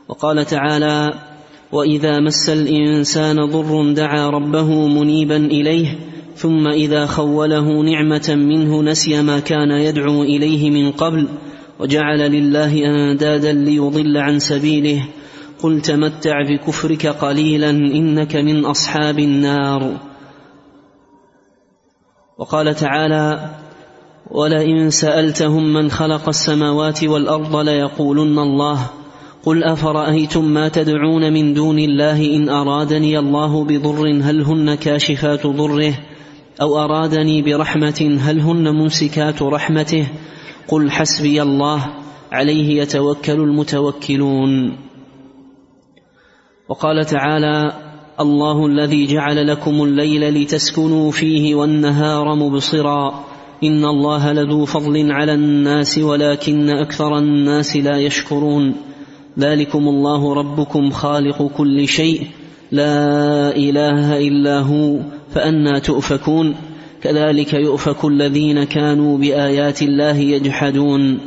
وقال 0.07 0.45
تعالى 0.45 1.13
وإذا 1.71 2.19
مس 2.19 2.49
الإنسان 2.49 3.45
ضر 3.45 3.93
دعا 3.93 4.29
ربه 4.29 4.87
منيبا 4.87 5.37
إليه 5.37 5.99
ثم 6.35 6.67
إذا 6.67 7.05
خوله 7.05 7.81
نعمة 7.81 8.35
منه 8.35 8.81
نسي 8.81 9.21
ما 9.21 9.39
كان 9.39 9.71
يدعو 9.71 10.23
إليه 10.23 10.69
من 10.69 10.91
قبل 10.91 11.27
وجعل 11.83 12.31
لله 12.31 12.85
أندادا 12.85 13.53
ليضل 13.53 14.17
عن 14.17 14.39
سبيله. 14.39 15.05
قل 15.63 15.81
تمتع 15.81 16.33
بكفرك 16.49 17.07
قليلا 17.07 17.69
إنك 17.69 18.35
من 18.35 18.65
أصحاب 18.65 19.19
النار. 19.19 19.97
وقال 22.37 22.75
تعالى 22.75 23.49
ولئن 24.31 24.89
سألتهم 24.89 25.73
من 25.73 25.91
خلق 25.91 26.27
السماوات 26.27 27.03
والأرض 27.03 27.55
ليقولن 27.55 28.39
الله. 28.39 28.89
قل 29.45 29.63
أفرأيتم 29.63 30.45
ما 30.45 30.67
تدعون 30.67 31.33
من 31.33 31.53
دون 31.53 31.79
الله 31.79 32.35
إن 32.35 32.49
أرادني 32.49 33.19
الله 33.19 33.63
بضر 33.63 34.21
هل 34.21 34.41
هن 34.41 34.75
كاشفات 34.75 35.47
ضره؟ 35.47 35.93
أو 36.61 36.79
أرادني 36.79 37.41
برحمة 37.41 38.17
هل 38.21 38.39
هن 38.39 38.69
ممسكات 38.69 39.41
رحمته؟ 39.41 40.07
قل 40.67 40.91
حسبي 40.91 41.41
الله 41.41 41.93
عليه 42.31 42.81
يتوكل 42.81 43.33
المتوكلون. 43.33 44.77
وقال 46.69 47.05
تعالى 47.05 47.73
الله 48.19 48.65
الذي 48.65 49.05
جعل 49.05 49.47
لكم 49.47 49.83
الليل 49.83 50.41
لتسكنوا 50.41 51.11
فيه 51.11 51.55
والنهار 51.55 52.35
مبصرا. 52.35 53.23
إن 53.63 53.85
الله 53.85 54.31
لذو 54.31 54.65
فضل 54.65 55.11
على 55.11 55.33
الناس 55.33 55.97
ولكن 55.97 56.69
أكثر 56.69 57.17
الناس 57.17 57.77
لا 57.77 57.97
يشكرون. 57.97 58.75
ذلكم 59.39 59.87
الله 59.87 60.33
ربكم 60.33 60.91
خالق 60.91 61.43
كل 61.57 61.87
شيء. 61.87 62.27
لا 62.71 63.55
إله 63.55 64.17
إلا 64.17 64.59
هو 64.59 64.99
فانى 65.29 65.79
تؤفكون. 65.79 66.55
كذلك 67.03 67.53
يؤفك 67.53 68.05
الذين 68.05 68.63
كانوا 68.63 69.17
بآيات 69.17 69.81
الله 69.81 70.17
يجحدون. 70.17 71.19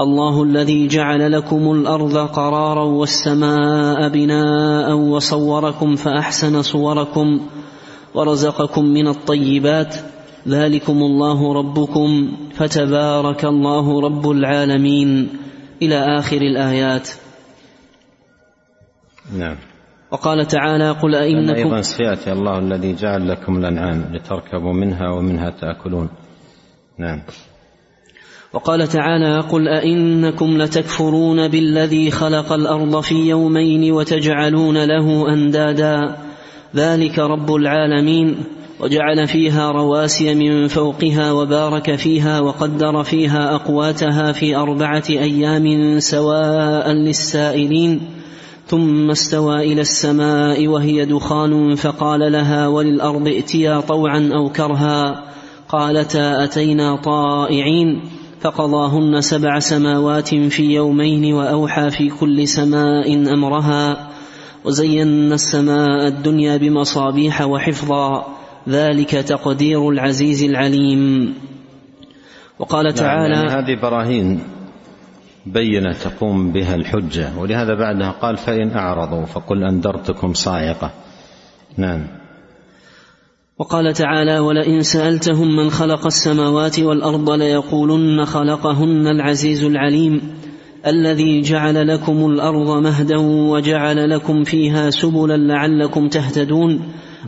الله 0.00 0.42
الذي 0.42 0.86
جعل 0.86 1.32
لكم 1.32 1.72
الأرض 1.72 2.16
قرارا 2.16 2.84
والسماء 2.84 4.08
بناء 4.08 4.94
وصوركم 4.94 5.96
فأحسن 5.96 6.62
صوركم 6.62 7.40
ورزقكم 8.14 8.84
من 8.84 9.08
الطيبات. 9.08 9.96
ذلكم 10.48 11.02
الله 11.02 11.52
ربكم 11.54 12.32
فتبارك 12.54 13.44
الله 13.44 14.00
رب 14.00 14.30
العالمين. 14.30 15.28
إلى 15.82 16.18
آخر 16.18 16.36
الآيات. 16.36 17.08
نعم. 19.38 19.56
وقال 20.14 20.46
تعالى 20.46 20.90
قل 20.90 21.14
أئنكم 21.14 21.56
أيضا 21.56 21.80
سيأتي 21.80 22.32
الله 22.32 22.58
الذي 22.58 22.94
جعل 22.94 23.28
لكم 23.28 23.56
الأنعام 23.56 24.04
لتركبوا 24.12 24.72
منها 24.72 25.10
ومنها 25.10 25.50
تأكلون. 25.50 26.08
نعم. 26.98 27.22
وقال 28.52 28.88
تعالى 28.88 29.40
قل 29.40 29.68
أئنكم 29.68 30.58
لتكفرون 30.58 31.48
بالذي 31.48 32.10
خلق 32.10 32.52
الأرض 32.52 33.00
في 33.00 33.14
يومين 33.14 33.92
وتجعلون 33.92 34.84
له 34.84 35.32
أندادا. 35.32 36.16
ذلك 36.76 37.18
رب 37.18 37.54
العالمين. 37.54 38.36
وجعل 38.80 39.26
فيها 39.26 39.70
رواسي 39.70 40.34
من 40.34 40.68
فوقها 40.68 41.32
وبارك 41.32 41.94
فيها 41.96 42.40
وقدر 42.40 43.02
فيها 43.02 43.54
أقواتها 43.54 44.32
في 44.32 44.56
أربعة 44.56 45.04
أيام 45.10 45.98
سواء 45.98 46.92
للسائلين. 46.92 48.23
ثم 48.66 49.10
استوى 49.10 49.72
إلى 49.72 49.80
السماء 49.80 50.66
وهي 50.68 51.04
دخان 51.04 51.74
فقال 51.74 52.32
لها 52.32 52.68
وللأرض 52.68 53.26
ائتيا 53.28 53.80
طوعا 53.80 54.30
أو 54.34 54.48
كرها 54.48 55.24
قالتا 55.68 56.44
أتينا 56.44 56.96
طائعين 56.96 58.00
فقضاهن 58.40 59.20
سبع 59.20 59.58
سماوات 59.58 60.34
في 60.34 60.62
يومين 60.62 61.34
وأوحى 61.34 61.90
في 61.90 62.10
كل 62.10 62.48
سماء 62.48 63.34
أمرها 63.34 64.08
وزينا 64.64 65.34
السماء 65.34 66.08
الدنيا 66.08 66.56
بمصابيح 66.56 67.42
وحفظا 67.42 68.26
ذلك 68.68 69.10
تقدير 69.10 69.88
العزيز 69.88 70.42
العليم. 70.42 71.34
وقال 72.58 72.94
تعالى 72.94 73.34
نعم 73.34 73.46
يعني 73.46 73.66
هذه 73.66 73.80
براهين. 73.80 74.53
بينة 75.46 75.92
تقوم 75.92 76.52
بها 76.52 76.74
الحجة. 76.74 77.38
ولهذا 77.38 77.74
بعدها 77.74 78.10
قال 78.10 78.36
فإن 78.36 78.70
أعرضوا 78.70 79.24
فقل 79.24 79.64
أنذرتكم 79.64 80.34
صاعقة. 80.34 80.90
نعم. 81.76 82.06
وقال 83.58 83.92
تعالى 83.92 84.38
ولئن 84.38 84.80
سألتهم 84.80 85.56
من 85.56 85.70
خلق 85.70 86.06
السماوات 86.06 86.80
والأرض 86.80 87.30
ليقولن 87.30 88.24
خلقهن 88.24 89.06
العزيز 89.06 89.64
العليم 89.64 90.20
الذي 90.86 91.40
جعل 91.40 91.88
لكم 91.88 92.26
الأرض 92.26 92.82
مهدا 92.82 93.16
وجعل 93.50 94.10
لكم 94.10 94.44
فيها 94.44 94.90
سبلا 94.90 95.36
لعلكم 95.36 96.08
تهتدون 96.08 96.80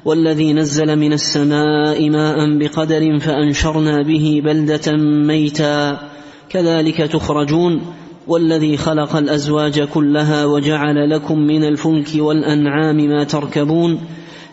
والذي 0.05 0.53
نزل 0.53 0.99
من 0.99 1.13
السماء 1.13 2.11
ماء 2.11 2.59
بقدر 2.59 3.19
فأنشرنا 3.19 4.03
به 4.03 4.43
بلدة 4.45 4.93
ميتا. 5.27 5.99
كذلك 6.49 6.97
تخرجون. 6.97 7.81
والذي 8.27 8.77
خلق 8.77 9.17
الأزواج 9.17 9.81
كلها 9.81 10.45
وجعل 10.45 11.11
لكم 11.11 11.39
من 11.39 11.65
الفلك 11.65 12.09
والأنعام 12.17 12.97
ما 12.97 13.25
تركبون 13.25 14.01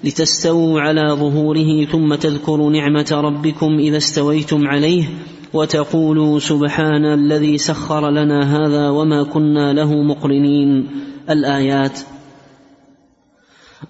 لتستووا 0.04 0.82
على 0.82 1.10
ظهوره 1.12 1.86
ثم 1.86 2.16
تذكروا 2.16 2.72
نعمة 2.72 3.12
ربكم 3.12 3.78
إذا 3.80 3.98
استويتم 3.98 4.68
عليه 4.68 5.06
وتقولوا 5.54 6.40
سبحان 6.40 7.06
الذي 7.06 7.58
سخر 7.58 8.10
لنا 8.10 8.58
هذا 8.58 8.90
وما 8.90 9.24
كنا 9.24 9.74
له 9.74 10.04
مقرنين. 10.04 10.90
الآيات. 11.30 12.00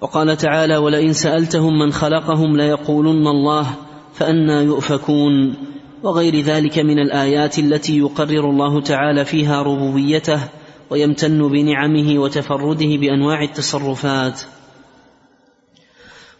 وقال 0.01 0.37
تعالى 0.37 0.77
ولئن 0.77 1.13
سألتهم 1.13 1.79
من 1.79 1.91
خلقهم 1.91 2.57
ليقولن 2.57 3.27
الله 3.27 3.67
فانى 4.13 4.63
يؤفكون. 4.63 5.55
وغير 6.03 6.39
ذلك 6.39 6.79
من 6.79 6.99
الآيات 6.99 7.59
التي 7.59 7.97
يقرر 7.97 8.49
الله 8.49 8.81
تعالى 8.81 9.25
فيها 9.25 9.61
ربوبيته 9.61 10.39
ويمتن 10.89 11.47
بنعمه 11.47 12.19
وتفرده 12.19 12.95
بأنواع 12.97 13.43
التصرفات. 13.43 14.41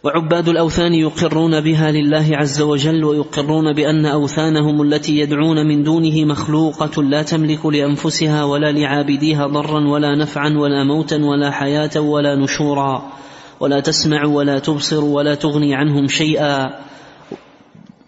وعباد 0.04 0.48
الأوثان 0.48 0.94
يقرون 0.94 1.60
بها 1.60 1.90
لله 1.90 2.26
عز 2.32 2.60
وجل 2.60 3.04
ويقرون 3.04 3.72
بأن 3.72 4.06
أوثانهم 4.06 4.82
التي 4.82 5.18
يدعون 5.18 5.66
من 5.66 5.82
دونه 5.82 6.24
مخلوقة 6.24 7.02
لا 7.02 7.22
تملك 7.22 7.66
لأنفسها 7.66 8.44
ولا 8.44 8.72
لعابديها 8.72 9.46
ضرا 9.46 9.88
ولا 9.88 10.14
نفعا 10.16 10.48
ولا 10.58 10.84
موتا 10.84 11.16
ولا 11.16 11.50
حياة 11.50 12.00
ولا 12.00 12.36
نشورا 12.36 13.12
ولا 13.60 13.80
تسمع 13.80 14.24
ولا 14.24 14.58
تبصر 14.58 15.04
ولا 15.04 15.34
تغني 15.34 15.74
عنهم 15.74 16.08
شيئا. 16.08 16.93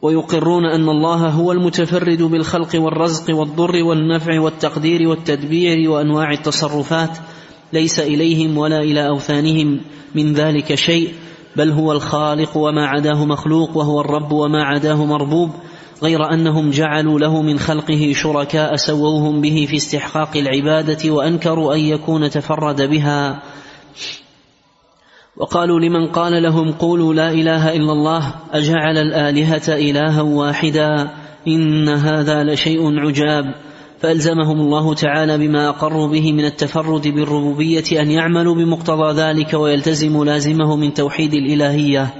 ويقرون 0.07 0.64
أن 0.64 0.88
الله 0.88 1.29
هو 1.29 1.53
المتفرد 1.53 2.23
بالخلق 2.23 2.71
والرزق 2.75 3.35
والضر 3.35 3.85
والنفع 3.85 4.40
والتقدير 4.40 5.09
والتدبير 5.09 5.90
وأنواع 5.90 6.33
التصرفات 6.33 7.19
ليس 7.73 8.01
إليهم 8.01 8.59
ولا 8.59 8.81
إلى 8.81 9.09
أوثانهم 9.09 9.81
من 10.14 10.33
ذلك 10.33 10.75
شيء 10.75 11.12
بل 11.57 11.71
هو 11.71 11.92
الخالق 11.92 12.57
وما 12.57 12.87
عداه 12.87 13.25
مخلوق 13.25 13.77
وهو 13.77 14.01
الرب 14.01 14.33
وما 14.33 14.64
عداه 14.64 15.05
مربوب 15.05 15.51
غير 16.03 16.33
أنهم 16.33 16.71
جعلوا 16.71 17.19
له 17.19 17.42
من 17.42 17.59
خلقه 17.59 18.12
شركاء 18.14 18.77
سووهم 18.77 19.40
به 19.40 19.66
في 19.71 19.77
استحقاق 19.77 20.37
العبادة 20.37 21.11
وأنكروا 21.11 21.75
أن 21.75 21.81
يكون 21.81 22.31
تفرد 22.31 22.83
بها. 22.83 23.42
وقالوا 25.37 25.81
لمن 25.81 26.07
قال 26.07 26.42
لهم 26.42 26.72
قولوا 26.72 27.14
لا 27.14 27.31
إله 27.31 27.77
إلا 27.77 27.92
الله 27.92 28.35
أجعل 28.53 28.99
الآلهة 28.99 29.68
إلها 29.68 30.22
واحدا 30.22 31.11
إن 31.49 31.88
هذا 31.88 32.44
لشيء 32.44 33.01
عجاب 33.01 33.44
فألزمهم 34.01 34.61
الله 34.61 34.94
تعالى 34.94 35.38
بما 35.38 35.68
أقروا 35.68 36.09
به 36.09 36.33
من 36.33 36.44
التفرد 36.44 37.09
بالربوبية 37.09 37.85
أن 38.01 38.11
يعملوا 38.11 38.55
بمقتضى 38.55 39.20
ذلك 39.20 39.55
ويلتزموا 39.55 40.25
لازمه 40.25 40.77
من 40.77 40.94
توحيد 40.94 41.35
الإلهية 41.35 42.14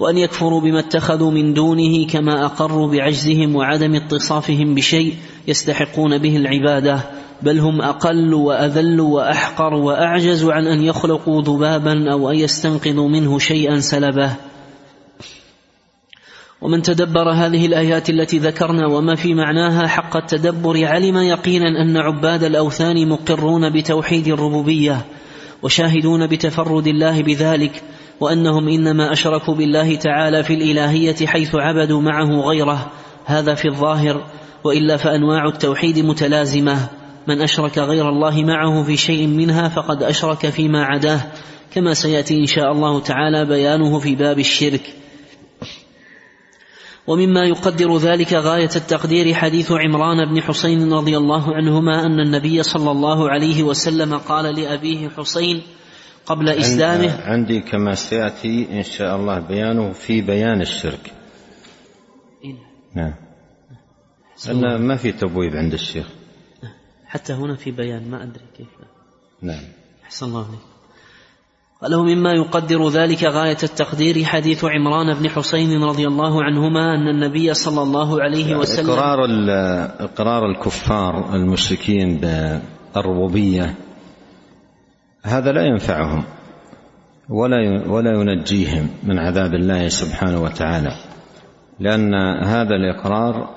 وأن 0.00 0.18
يكفروا 0.18 0.60
بما 0.60 0.78
اتخذوا 0.78 1.30
من 1.30 1.54
دونه 1.54 2.06
كما 2.06 2.44
أقروا 2.44 2.88
بعجزهم 2.88 3.56
وعدم 3.56 3.94
اتصافهم 3.94 4.74
بشيء 4.74 5.14
يستحقون 5.48 6.18
به 6.18 6.36
العبادة 6.36 7.00
بل 7.42 7.58
هم 7.58 7.80
أقل 7.80 8.34
وأذل 8.34 9.00
وأحقر 9.00 9.74
وأعجز 9.74 10.44
عن 10.44 10.66
أن 10.66 10.82
يخلقوا 10.82 11.42
ذبابا 11.42 12.12
أو 12.12 12.30
أن 12.30 12.36
يستنقذوا 12.36 13.08
منه 13.08 13.38
شيئا 13.38 13.80
سلبه. 13.80 14.36
ومن 16.62 16.82
تدبر 16.82 17.30
هذه 17.30 17.66
الآيات 17.66 18.10
التي 18.10 18.38
ذكرنا 18.38 18.86
وما 18.86 19.14
في 19.14 19.34
معناها 19.34 19.86
حق 19.86 20.16
التدبر 20.16 20.86
علم 20.86 21.16
يقينا 21.16 21.82
أن 21.82 21.96
عباد 21.96 22.44
الأوثان 22.44 23.08
مقرون 23.08 23.70
بتوحيد 23.70 24.28
الربوبية 24.28 25.04
وشاهدون 25.62 26.26
بتفرد 26.26 26.86
الله 26.86 27.22
بذلك 27.22 27.82
وأنهم 28.20 28.68
إنما 28.68 29.12
أشركوا 29.12 29.54
بالله 29.54 29.96
تعالى 29.96 30.42
في 30.42 30.54
الإلهية 30.54 31.26
حيث 31.26 31.54
عبدوا 31.54 32.00
معه 32.00 32.40
غيره 32.40 32.90
هذا 33.24 33.54
في 33.54 33.68
الظاهر 33.68 34.24
وإلا 34.64 34.96
فأنواع 34.96 35.46
التوحيد 35.46 35.98
متلازمة. 35.98 37.01
من 37.28 37.42
أشرك 37.42 37.78
غير 37.78 38.08
الله 38.08 38.44
معه 38.44 38.82
في 38.82 38.96
شيء 38.96 39.26
منها 39.26 39.68
فقد 39.68 40.02
أشرك 40.02 40.48
فيما 40.50 40.84
عداه. 40.84 41.20
كما 41.74 41.94
سيأتي 41.94 42.38
إن 42.40 42.46
شاء 42.46 42.72
الله 42.72 43.00
تعالى 43.00 43.44
بيانه 43.44 43.98
في 43.98 44.14
باب 44.14 44.38
الشرك. 44.38 44.94
ومما 47.06 47.44
يقدر 47.44 47.96
ذلك 47.96 48.32
غاية 48.32 48.70
التقدير 48.76 49.34
حديث 49.34 49.72
عمران 49.72 50.24
بن 50.34 50.42
حسين 50.42 50.92
رضي 50.92 51.16
الله 51.16 51.54
عنهما 51.54 52.06
أن 52.06 52.20
النبي 52.20 52.62
صلى 52.62 52.90
الله 52.90 53.30
عليه 53.30 53.62
وسلم 53.62 54.18
قال 54.18 54.54
لأبيه 54.60 55.08
حسين 55.08 55.62
قبل 56.26 56.48
إسلامه 56.48 57.22
عندي 57.22 57.60
كما 57.60 57.94
سيأتي 57.94 58.68
إن 58.70 58.82
شاء 58.82 59.16
الله 59.16 59.38
بيانه 59.38 59.92
في 59.92 60.20
بيان 60.20 60.60
الشرك. 60.60 61.12
نعم. 62.94 63.14
ما 64.86 64.96
في 64.96 65.12
تبويب 65.12 65.56
عند 65.56 65.72
الشيخ. 65.72 66.06
حتى 67.12 67.32
هنا 67.32 67.56
في 67.56 67.70
بيان 67.70 68.10
ما 68.10 68.22
أدري 68.22 68.44
كيف. 68.56 68.68
نعم. 69.42 69.64
أحسن 70.04 70.26
الله 70.26 70.46
عليك. 70.46 70.60
قاله 71.82 72.02
مما 72.02 72.32
يقدر 72.32 72.88
ذلك 72.88 73.24
غاية 73.24 73.56
التقدير 73.62 74.24
حديث 74.24 74.64
عمران 74.64 75.14
بن 75.14 75.28
حسين 75.28 75.82
رضي 75.82 76.06
الله 76.06 76.44
عنهما 76.44 76.94
أن 76.94 77.08
النبي 77.08 77.54
صلى 77.54 77.82
الله 77.82 78.22
عليه 78.22 78.56
وسلم 78.56 78.90
إقرار 78.90 79.18
إقرار 80.00 80.50
الكفار 80.50 81.34
المشركين 81.34 82.20
بالربوبية 82.20 83.74
هذا 85.22 85.52
لا 85.52 85.62
ينفعهم 85.66 86.24
ولا 87.28 87.88
ولا 87.88 88.10
ينجيهم 88.20 88.88
من 89.02 89.18
عذاب 89.18 89.54
الله 89.54 89.88
سبحانه 89.88 90.42
وتعالى 90.42 90.96
لأن 91.80 92.14
هذا 92.44 92.74
الإقرار 92.74 93.54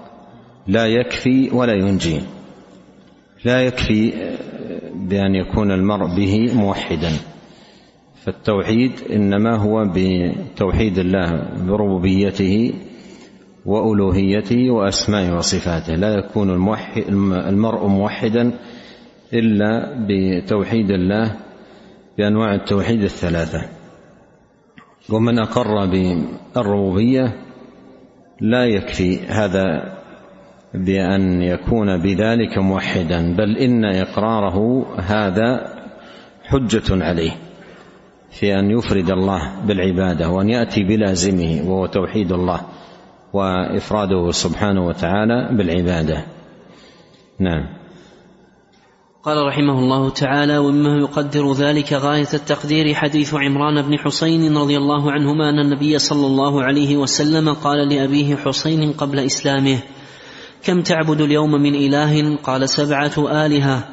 لا 0.67 0.85
يكفي 0.85 1.49
ولا 1.53 1.73
ينجي. 1.73 2.21
لا 3.45 3.61
يكفي 3.61 4.13
بأن 4.95 5.35
يكون 5.35 5.71
المرء 5.71 6.15
به 6.15 6.53
موحدا. 6.53 7.11
فالتوحيد 8.23 8.91
إنما 9.11 9.57
هو 9.57 9.85
بتوحيد 9.95 10.97
الله 10.97 11.49
بربوبيته 11.67 12.73
وألوهيته 13.65 14.71
وأسمائه 14.71 15.35
وصفاته. 15.35 15.95
لا 15.95 16.13
يكون 16.13 16.49
المرء 17.49 17.87
موحدا 17.87 18.51
إلا 19.33 19.97
بتوحيد 20.07 20.91
الله 20.91 21.35
بأنواع 22.17 22.55
التوحيد 22.55 23.03
الثلاثة. 23.03 23.69
ومن 25.09 25.39
أقر 25.39 25.85
بالربوبية 25.85 27.35
لا 28.41 28.65
يكفي 28.65 29.19
هذا 29.19 29.94
بأن 30.75 31.41
يكون 31.41 31.97
بذلك 31.97 32.57
موحدا 32.57 33.35
بل 33.35 33.57
إن 33.57 33.85
إقراره 33.85 34.85
هذا 34.99 35.75
حجة 36.43 37.05
عليه 37.05 37.31
في 38.39 38.59
أن 38.59 38.71
يفرد 38.71 39.09
الله 39.09 39.65
بالعبادة 39.67 40.29
وأن 40.29 40.49
يأتي 40.49 40.83
بلازمه 40.83 41.61
وهو 41.69 41.85
توحيد 41.85 42.31
الله 42.31 42.61
وإفراده 43.33 44.31
سبحانه 44.31 44.87
وتعالى 44.87 45.49
بالعبادة. 45.57 46.25
نعم. 47.39 47.85
قال 49.23 49.47
رحمه 49.47 49.79
الله 49.79 50.09
تعالى 50.09 50.57
ومما 50.57 50.97
يقدر 50.97 51.53
ذلك 51.53 51.93
غاية 51.93 52.27
التقدير 52.33 52.93
حديث 52.93 53.33
عمران 53.33 53.81
بن 53.81 53.97
حسين 53.97 54.57
رضي 54.57 54.77
الله 54.77 55.11
عنهما 55.11 55.49
أن 55.49 55.59
النبي 55.59 55.99
صلى 55.99 56.27
الله 56.27 56.63
عليه 56.63 56.97
وسلم 56.97 57.53
قال 57.53 57.89
لأبيه 57.89 58.35
حسين 58.35 58.91
قبل 58.91 59.19
إسلامه 59.19 59.79
كم 60.65 60.81
تعبد 60.81 61.21
اليوم 61.21 61.51
من 61.51 61.75
إله؟ 61.75 62.35
قال 62.35 62.69
سبعة 62.69 63.45
آلهة 63.45 63.87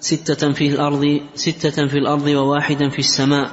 ستة 0.00 0.52
في 0.52 0.68
الأرض 0.68 1.20
ستة 1.34 1.86
في 1.86 1.98
الأرض 1.98 2.26
وواحدا 2.26 2.88
في 2.88 2.98
السماء. 2.98 3.50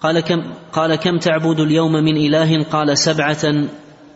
قال 0.00 0.20
كم 0.20 0.42
قال 0.72 0.94
كم 0.94 1.18
تعبد 1.18 1.60
اليوم 1.60 1.92
من 1.92 2.16
إله؟ 2.16 2.64
قال 2.64 2.98
سبعة 2.98 3.66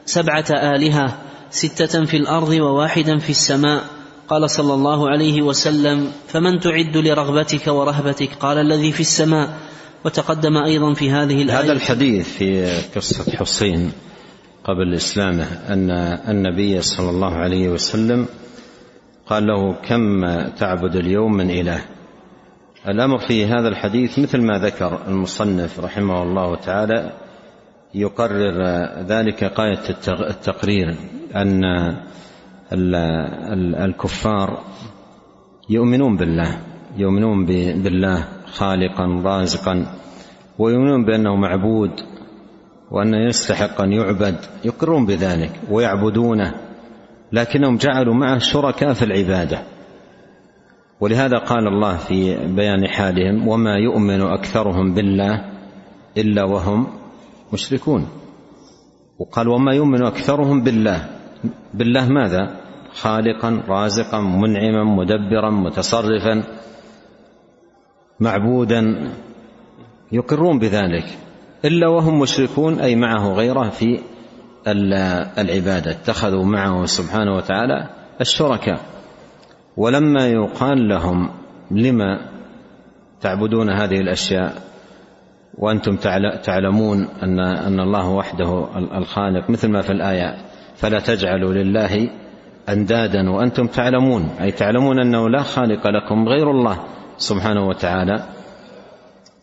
سبعة 0.07 0.45
آلهة 0.51 1.19
ستة 1.51 2.05
في 2.05 2.17
الأرض 2.17 2.49
وواحدا 2.49 3.19
في 3.19 3.31
السماء. 3.31 3.85
قال 4.29 4.51
صلى 4.51 4.75
الله 4.75 5.11
عليه 5.11 5.43
وسلم 5.43 6.13
فمن 6.29 6.61
تعد 6.61 6.97
لرغبتك 6.97 7.67
ورهبتك؟ 7.67 8.31
قال 8.41 8.59
الذي 8.59 8.93
في 8.93 9.01
السماء. 9.01 9.59
وتقدم 10.05 10.57
أيضا 10.57 10.95
في 10.95 11.11
هذه 11.11 11.43
الآية. 11.43 11.61
هذا 11.61 11.73
الحديث 11.73 12.29
في 12.29 12.81
قصة 12.97 13.33
حسين. 13.33 13.93
قبل 14.67 14.95
إسلامه 14.95 15.45
أن 15.73 15.91
النبي 16.29 16.81
صلى 16.81 17.11
الله 17.11 17.35
عليه 17.35 17.69
وسلم 17.69 18.27
قال 19.27 19.47
له 19.47 19.73
كم 19.73 20.27
تعبد 20.49 20.97
اليوم 20.97 21.33
من 21.33 21.51
إله؟ 21.51 21.81
الأمر 22.89 23.19
في 23.19 23.47
هذا 23.47 23.69
الحديث 23.69 24.19
مثل 24.19 24.43
ما 24.43 24.59
ذكر 24.59 25.01
المصنف 25.09 25.81
رحمه 25.81 26.23
الله 26.23 26.57
تعالى 26.57 27.13
يقرر 27.95 28.63
ذلك 29.07 29.53
غاية 29.59 29.83
التقرير 30.09 30.97
أن 31.37 31.65
الكفار 33.85 34.65
يؤمنون 35.71 36.17
بالله 36.17 36.59
يؤمنون 36.97 37.47
بالله 37.83 38.25
خالقا 38.47 39.23
رازقا 39.25 39.87
ويؤمنون 40.59 41.05
بأنه 41.05 41.37
معبود. 41.37 42.16
وأنه 42.91 43.29
يستحق 43.29 43.81
أن 43.81 43.93
يعبد 43.93 44.37
يقرون 44.65 45.07
بذلك 45.07 45.61
ويعبدونه 45.71 46.55
لكنهم 47.33 47.77
جعلوا 47.77 48.15
معه 48.15 48.39
شركاء 48.39 48.93
في 48.93 49.05
العبادة. 49.05 49.59
ولهذا 51.01 51.39
قال 51.39 51.69
الله 51.69 51.97
في 51.97 52.47
بيان 52.47 52.89
حالهم 52.89 53.49
وما 53.49 53.75
يؤمن 53.77 54.23
أكثرهم 54.23 54.95
بالله 54.95 55.45
إلا 56.17 56.45
وهم 56.45 56.87
مشركون. 57.53 58.09
وقال 59.19 59.49
وما 59.49 59.75
يؤمن 59.75 60.03
أكثرهم 60.03 60.63
بالله 60.63 61.09
بالله 61.75 62.09
ماذا؟ 62.09 62.57
خالقا 62.93 63.63
رازقا 63.69 64.21
منعما 64.21 64.85
مدبرا 64.85 65.51
متصرفا 65.51 66.43
معبودا. 68.21 69.11
يقرون 70.13 70.59
بذلك. 70.59 71.26
إلا 71.67 71.89
وهم 71.89 72.21
مشركون 72.21 72.81
أي 72.81 72.97
معه 72.97 73.33
غيره 73.33 73.69
في 73.69 74.01
العبادة. 75.39 75.91
اتخذوا 75.91 76.45
معه 76.45 76.85
سبحانه 76.85 77.37
وتعالى 77.37 77.89
الشركاء. 78.21 78.81
ولما 79.77 80.27
يقال 80.27 80.89
لهم 80.89 81.31
لما 81.71 82.21
تعبدون 83.21 83.71
هذه 83.71 84.01
الأشياء؟ 84.01 84.53
وأنتم 85.59 85.97
تعلمون 86.45 87.09
ان 87.23 87.41
أن 87.41 87.81
الله 87.81 88.11
وحده 88.11 88.67
الخالق 88.99 89.51
مثل 89.51 89.69
ما 89.69 89.81
في 89.81 89.91
الآية 89.91 90.37
فلا 90.77 90.99
تجعلوا 90.99 91.53
لله 91.53 92.11
أندادا 92.69 93.31
وأنتم 93.31 93.67
تعلمون. 93.67 94.29
أي 94.41 94.51
تعلمون 94.53 95.01
أنه 95.01 95.29
لا 95.29 95.43
خالق 95.43 95.87
لكم 95.87 96.29
غير 96.29 96.51
الله 96.51 96.79
سبحانه 97.17 97.69
وتعالى. 97.69 98.36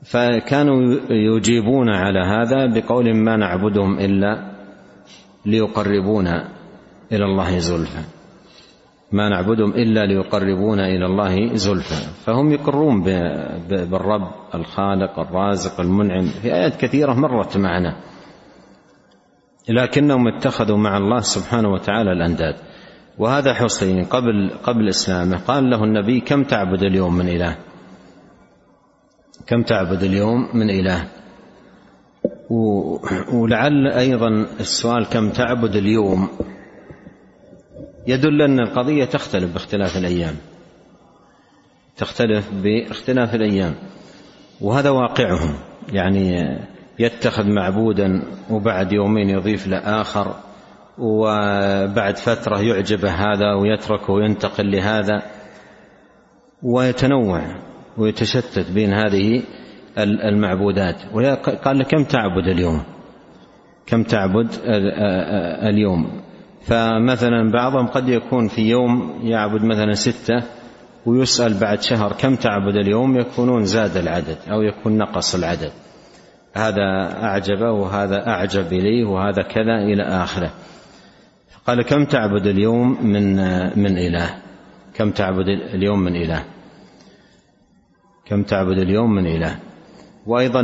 فكانوا 0.04 1.00
يجيبون 1.10 1.90
على 1.90 2.20
هذا 2.20 2.66
بقول 2.66 3.14
ما 3.16 3.38
نعبدهم 3.38 4.00
إلا 4.00 4.52
ليقربونا 5.46 6.50
إلى 7.12 7.26
الله 7.26 7.58
زلفى. 7.58 8.04
ما 9.12 9.30
نعبدهم 9.30 9.72
إلا 9.72 10.06
ليقربونا 10.06 10.88
إلى 10.88 11.06
الله 11.06 11.56
زلفى. 11.56 11.96
فهم 12.26 12.52
يقرون 12.52 13.04
بالرب 13.70 14.32
الخالق 14.56 15.20
الرازق 15.20 15.80
المنعم. 15.82 16.26
في 16.26 16.54
آيات 16.54 16.82
كثيرة 16.82 17.14
مرت 17.14 17.58
معنا. 17.58 17.96
لكنهم 19.70 20.28
اتخذوا 20.28 20.78
مع 20.78 20.98
الله 20.98 21.20
سبحانه 21.20 21.70
وتعالى 21.70 22.12
الأنداد. 22.12 22.56
وهذا 23.18 23.54
حسين 23.54 24.04
قبل 24.04 24.52
قبل 24.64 24.88
إسلامه 24.90 25.38
قال 25.38 25.70
له 25.70 25.84
النبي 25.84 26.20
كم 26.20 26.44
تعبد 26.44 26.84
اليوم 26.84 27.16
من 27.16 27.28
إله؟ 27.28 27.58
كم 29.48 29.62
تعبد 29.62 30.04
اليوم 30.04 30.50
من 30.54 30.70
إله؟ 30.70 31.08
ولعل 33.34 33.88
أيضا 33.88 34.28
السؤال 34.60 35.06
كم 35.06 35.30
تعبد 35.30 35.76
اليوم؟ 35.76 36.30
يدل 38.08 38.42
أن 38.42 38.60
القضية 38.60 39.06
تختلف 39.06 39.54
باختلاف 39.54 39.98
الأيام. 39.98 40.36
تختلف 41.98 42.50
باختلاف 42.54 43.36
الأيام. 43.36 43.76
وهذا 44.62 44.90
واقعهم. 44.90 45.54
يعني 45.94 46.44
يتخذ 47.00 47.48
معبودا 47.48 48.22
وبعد 48.50 48.92
يومين 48.92 49.30
يضيف 49.30 49.68
له 49.68 49.78
اخر 49.78 50.36
وبعد 50.98 52.18
فترة 52.18 52.62
يعجبه 52.62 53.10
هذا 53.12 53.54
ويتركه 53.54 54.14
وينتقل 54.14 54.72
لهذا. 54.72 55.22
ويتنوع. 56.64 57.73
ويتشتت 57.98 58.72
بين 58.72 58.94
هذه 58.94 59.44
المعبودات. 59.98 60.96
قال 61.64 61.84
كم 61.84 62.04
تعبد 62.04 62.48
اليوم؟ 62.48 62.84
كم 63.86 64.04
تعبد 64.04 64.48
اليوم؟ 65.70 66.22
فمثلا 66.62 67.52
بعضهم 67.52 67.88
قد 67.88 68.10
يكون 68.10 68.48
في 68.48 68.62
يوم 68.70 69.20
يعبد 69.24 69.64
مثلا 69.64 69.94
ستة 69.94 70.44
ويسأل 71.06 71.60
بعد 71.60 71.82
شهر 71.82 72.14
كم 72.14 72.36
تعبد 72.36 72.76
اليوم؟ 72.76 73.20
يكونون 73.20 73.66
زاد 73.66 73.98
العدد 73.98 74.38
أو 74.52 74.62
يكون 74.62 74.98
نقص 74.98 75.36
العدد. 75.36 75.72
هذا 76.54 77.14
أعجبه 77.24 77.72
وهذا 77.72 78.28
أعجب 78.28 78.74
إليه 78.74 79.06
وهذا 79.06 79.42
كذا 79.42 79.76
إلى 79.94 80.04
آخره. 80.04 80.52
قال 81.68 81.82
كم 81.82 82.06
تعبد 82.06 82.48
اليوم 82.48 83.06
من 83.06 83.36
من 83.80 83.98
إله؟ 83.98 84.30
كم 84.94 85.12
تعبد 85.12 85.48
اليوم 85.48 86.00
من 86.00 86.16
إله؟ 86.16 86.44
كم 88.26 88.44
تعبد 88.44 88.78
اليوم 88.78 89.16
من 89.16 89.26
إله. 89.26 89.60
وأيضا 90.28 90.62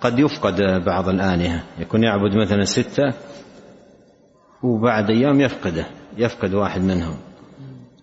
قد 0.00 0.18
يفقد 0.18 0.84
بعض 0.84 1.08
الآلهة. 1.08 1.64
يكون 1.78 2.02
يعبد 2.02 2.36
مثلا 2.36 2.64
ستة 2.64 3.12
وبعد 4.62 5.10
أيام 5.10 5.40
يفقده. 5.40 5.86
يفقد 6.16 6.54
واحد 6.54 6.80
منهم. 6.80 7.16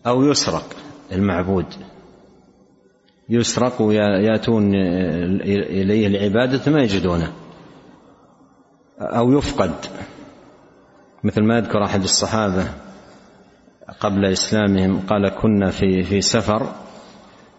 أو 0.07 0.23
يسرق 0.23 0.65
المعبود. 1.11 1.65
يسرق 3.29 3.81
ويأتون 3.81 4.75
إليه 5.45 6.07
العبادة 6.07 6.71
ما 6.71 6.81
يجدونه. 6.81 7.33
أو 8.99 9.37
يفقد. 9.37 9.73
مثل 11.23 11.43
ما 11.43 11.57
يذكر 11.57 11.83
أحد 11.83 12.03
الصحابة 12.03 12.67
قبل 13.99 14.25
إسلامهم 14.25 14.99
قال 14.99 15.29
كنا 15.29 15.69
في 15.69 16.03
في 16.03 16.21
سفر 16.21 16.82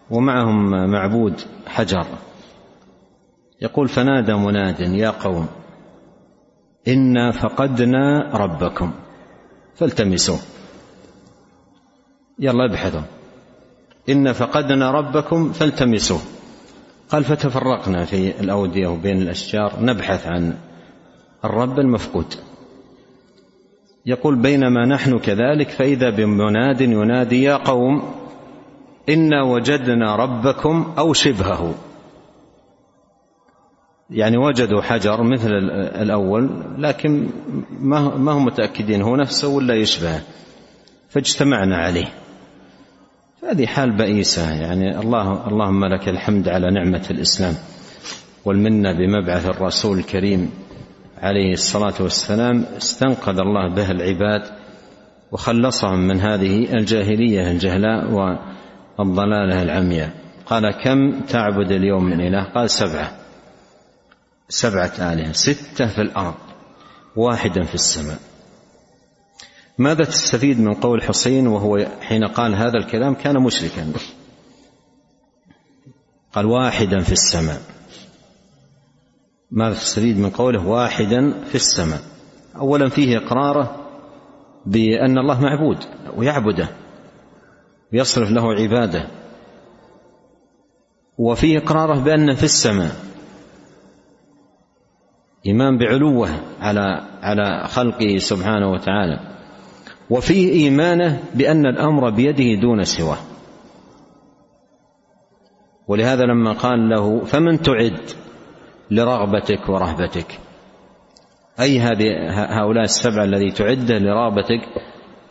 ومعهم 0.09 0.89
معبود 0.91 1.41
حجر. 1.67 2.07
يقول 3.61 3.87
فنادى 3.87 4.33
مناد 4.33 4.79
يا 4.79 5.09
قوم 5.09 5.47
إنا 6.87 7.31
فقدنا 7.31 8.31
ربكم 8.33 8.91
فالتمسوه 9.75 10.39
يلا 12.39 12.65
ابحثوا. 12.65 13.01
إنا 14.09 14.33
فقدنا 14.33 14.91
ربكم 14.91 15.51
فالتمسوه 15.51 16.19
قال 17.09 17.23
فتفرقنا 17.23 18.05
في 18.05 18.39
الأودية 18.39 18.87
وبين 18.87 19.21
الأشجار 19.21 19.73
نبحث 19.79 20.27
عن 20.27 20.57
الرب 21.45 21.79
المفقود. 21.79 22.33
يقول 24.05 24.35
بينما 24.35 24.85
نحن 24.85 25.19
كذلك 25.19 25.69
فإذا 25.69 26.09
بمناد 26.09 26.81
ينادي 26.81 27.43
يا 27.43 27.55
قوم 27.55 28.24
إنا 29.09 29.43
وجدنا 29.43 30.15
ربكم 30.15 30.93
أو 30.97 31.13
شبهه. 31.13 31.75
يعني 34.09 34.37
وجدوا 34.37 34.81
حجر 34.81 35.23
مثل 35.23 35.49
الأول 36.01 36.49
لكن 36.77 37.29
ما 37.79 38.31
هم 38.31 38.45
متأكدين 38.45 39.01
هو 39.01 39.15
نفسه 39.15 39.47
ولا 39.47 39.75
يشبهه. 39.75 40.21
فاجتمعنا 41.09 41.77
عليه. 41.77 42.07
هذه 43.49 43.65
حال 43.65 43.91
بئيسة. 43.91 44.51
يعني 44.51 44.99
الله 44.99 45.47
اللهم 45.47 45.85
لك 45.85 46.09
الحمد 46.09 46.49
على 46.49 46.71
نعمة 46.71 47.05
الإسلام 47.11 47.53
والمنة 48.45 48.93
بمبعث 48.93 49.45
الرسول 49.45 49.97
الكريم 49.97 50.51
عليه 51.21 51.53
الصلاة 51.53 51.93
والسلام. 51.99 52.65
استنقذ 52.77 53.39
الله 53.39 53.75
به 53.75 53.91
العباد 53.91 54.43
وخلصهم 55.31 55.99
من 55.99 56.19
هذه 56.19 56.73
الجاهلية 56.73 57.51
الجهلاء 57.51 58.13
والضلاله 58.97 59.61
العمياء. 59.61 60.11
قال 60.45 60.71
كم 60.83 61.21
تعبد 61.21 61.71
اليوم 61.71 62.03
من 62.03 62.21
إله؟ 62.21 62.43
قال 62.43 62.69
سبعة. 62.69 63.11
سبعة 64.49 65.13
آلهة 65.13 65.31
ستة 65.31 65.87
في 65.87 66.01
الأرض 66.01 66.35
واحدا 67.15 67.63
في 67.63 67.75
السماء. 67.75 68.19
ماذا 69.77 70.03
تستفيد 70.03 70.59
من 70.59 70.73
قول 70.73 71.03
حسين 71.03 71.47
وهو 71.47 71.85
حين 72.01 72.23
قال 72.25 72.55
هذا 72.55 72.77
الكلام؟ 72.77 73.13
كان 73.13 73.43
مشركا. 73.43 73.93
قال 76.33 76.45
واحدا 76.45 76.99
في 76.99 77.11
السماء. 77.11 77.61
ماذا 79.51 79.73
تستفيد 79.73 80.17
من 80.17 80.29
قوله 80.29 80.67
واحدا 80.67 81.43
في 81.43 81.55
السماء 81.55 82.01
اولا 82.55 82.89
فيه 82.89 83.17
إقراره 83.17 83.89
بأن 84.65 85.17
الله 85.17 85.41
معبود 85.41 85.77
ويعبده. 86.15 86.84
يصرف 87.95 88.31
له 88.31 88.53
عباده. 88.53 89.07
وفيه 91.17 91.57
إقراره 91.57 91.99
بأن 91.99 92.33
في 92.33 92.43
السماء. 92.43 92.95
إيمان 95.45 95.77
بعلوة 95.77 96.29
على 96.59 97.07
على 97.21 97.67
خلقه 97.67 98.17
سبحانه 98.17 98.71
وتعالى. 98.71 99.19
وفيه 100.09 100.51
إيمانه 100.51 101.23
بأن 101.33 101.65
الأمر 101.65 102.09
بيده 102.09 102.61
دون 102.61 102.83
سواه. 102.83 103.17
ولهذا 105.87 106.23
لما 106.23 106.51
قال 106.51 106.89
له 106.89 107.19
فمن 107.25 107.61
تعد 107.61 107.99
لرغبتك 108.91 109.69
ورهبتك. 109.69 110.39
أي 111.59 111.79
هؤلاء 112.59 112.83
السبعة 112.83 113.23
الذي 113.23 113.51
تعده 113.51 113.97
لرغبتك؟ 113.97 114.61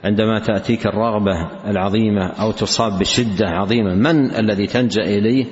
عندما 0.04 0.38
تأتيك 0.38 0.86
الرغبة 0.86 1.50
العظيمة 1.66 2.26
أو 2.26 2.52
تصاب 2.52 2.98
بشدة 2.98 3.46
عظيمة 3.46 3.94
من 3.94 4.34
الذي 4.34 4.66
تلجأ 4.66 5.02
إليه؟ 5.02 5.46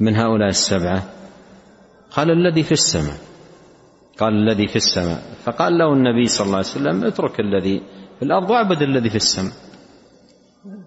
من 0.00 0.16
هؤلاء 0.16 0.48
السبعة. 0.48 1.02
قال 2.10 2.30
الذي 2.30 2.62
في 2.62 2.72
السماء. 2.72 3.16
قال 4.18 4.32
الذي 4.34 4.66
في 4.66 4.76
السماء. 4.76 5.22
فقال 5.44 5.78
له 5.78 5.92
النبي 5.92 6.26
صلى 6.26 6.44
الله 6.44 6.56
عليه 6.56 6.66
وسلم 6.66 7.04
اترك 7.04 7.40
الذي 7.40 7.82
في 8.18 8.22
الأرض 8.22 8.50
واعبد 8.50 8.82
الذي 8.82 9.10
في 9.10 9.16
السماء. 9.16 9.52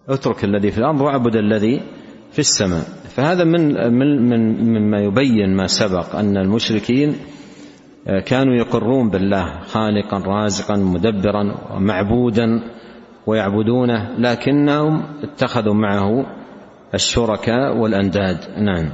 اترك 0.09 0.43
الذي 0.43 0.71
في 0.71 0.77
الأرض 0.77 1.01
واعبد 1.01 1.35
الذي 1.35 1.81
في 2.31 2.39
السماء. 2.39 2.83
فهذا 3.09 3.43
من 3.43 3.73
من 3.93 4.29
من 4.29 4.69
مما 4.69 4.99
يبين 4.99 5.55
ما 5.55 5.67
سبق 5.67 6.15
أن 6.15 6.37
المشركين 6.37 7.15
كانوا 8.25 8.55
يقرون 8.55 9.09
بالله 9.09 9.59
خالقا 9.67 10.17
رازقا 10.17 10.75
مدبرا 10.75 11.55
ومعبودا 11.75 12.63
ويعبدونه 13.27 14.15
لكنهم 14.17 15.03
اتخذوا 15.23 15.73
معه 15.73 16.25
الشركاء 16.93 17.77
والأنداد. 17.77 18.37
نعم. 18.57 18.91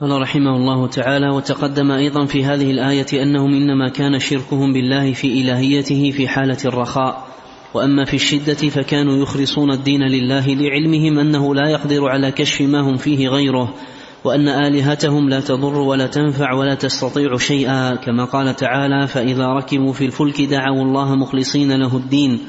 قال 0.00 0.22
رحمه 0.22 0.56
الله 0.56 0.86
تعالى 0.86 1.28
وتقدم 1.28 1.90
أيضا 1.90 2.24
في 2.24 2.44
هذه 2.44 2.70
الآية 2.70 3.22
أنهم 3.22 3.54
إنما 3.54 3.88
كان 3.88 4.18
شركهم 4.18 4.72
بالله 4.72 5.12
في 5.12 5.42
إلهيته 5.42 6.10
في 6.10 6.28
حالة 6.28 6.58
الرخاء 6.64 7.26
وأما 7.74 8.04
في 8.04 8.14
الشدة 8.14 8.68
فكانوا 8.68 9.16
يخلصون 9.16 9.70
الدين 9.70 10.02
لله 10.02 10.46
لعلمهم 10.54 11.18
أنه 11.18 11.54
لا 11.54 11.68
يقدر 11.68 12.08
على 12.08 12.30
كشف 12.30 12.60
ما 12.60 12.80
هم 12.80 12.96
فيه 12.96 13.28
غيره. 13.28 13.74
وأن 14.24 14.48
آلهتهم 14.48 15.28
لا 15.28 15.40
تضر 15.40 15.78
ولا 15.78 16.06
تنفع 16.06 16.52
ولا 16.52 16.74
تستطيع 16.74 17.36
شيئا. 17.36 17.94
كما 17.94 18.24
قال 18.24 18.56
تعالى 18.56 19.06
فإذا 19.06 19.46
ركبوا 19.46 19.92
في 19.92 20.06
الفلك 20.06 20.40
دعوا 20.42 20.82
الله 20.82 21.14
مخلصين 21.14 21.72
له 21.72 21.96
الدين. 21.96 22.40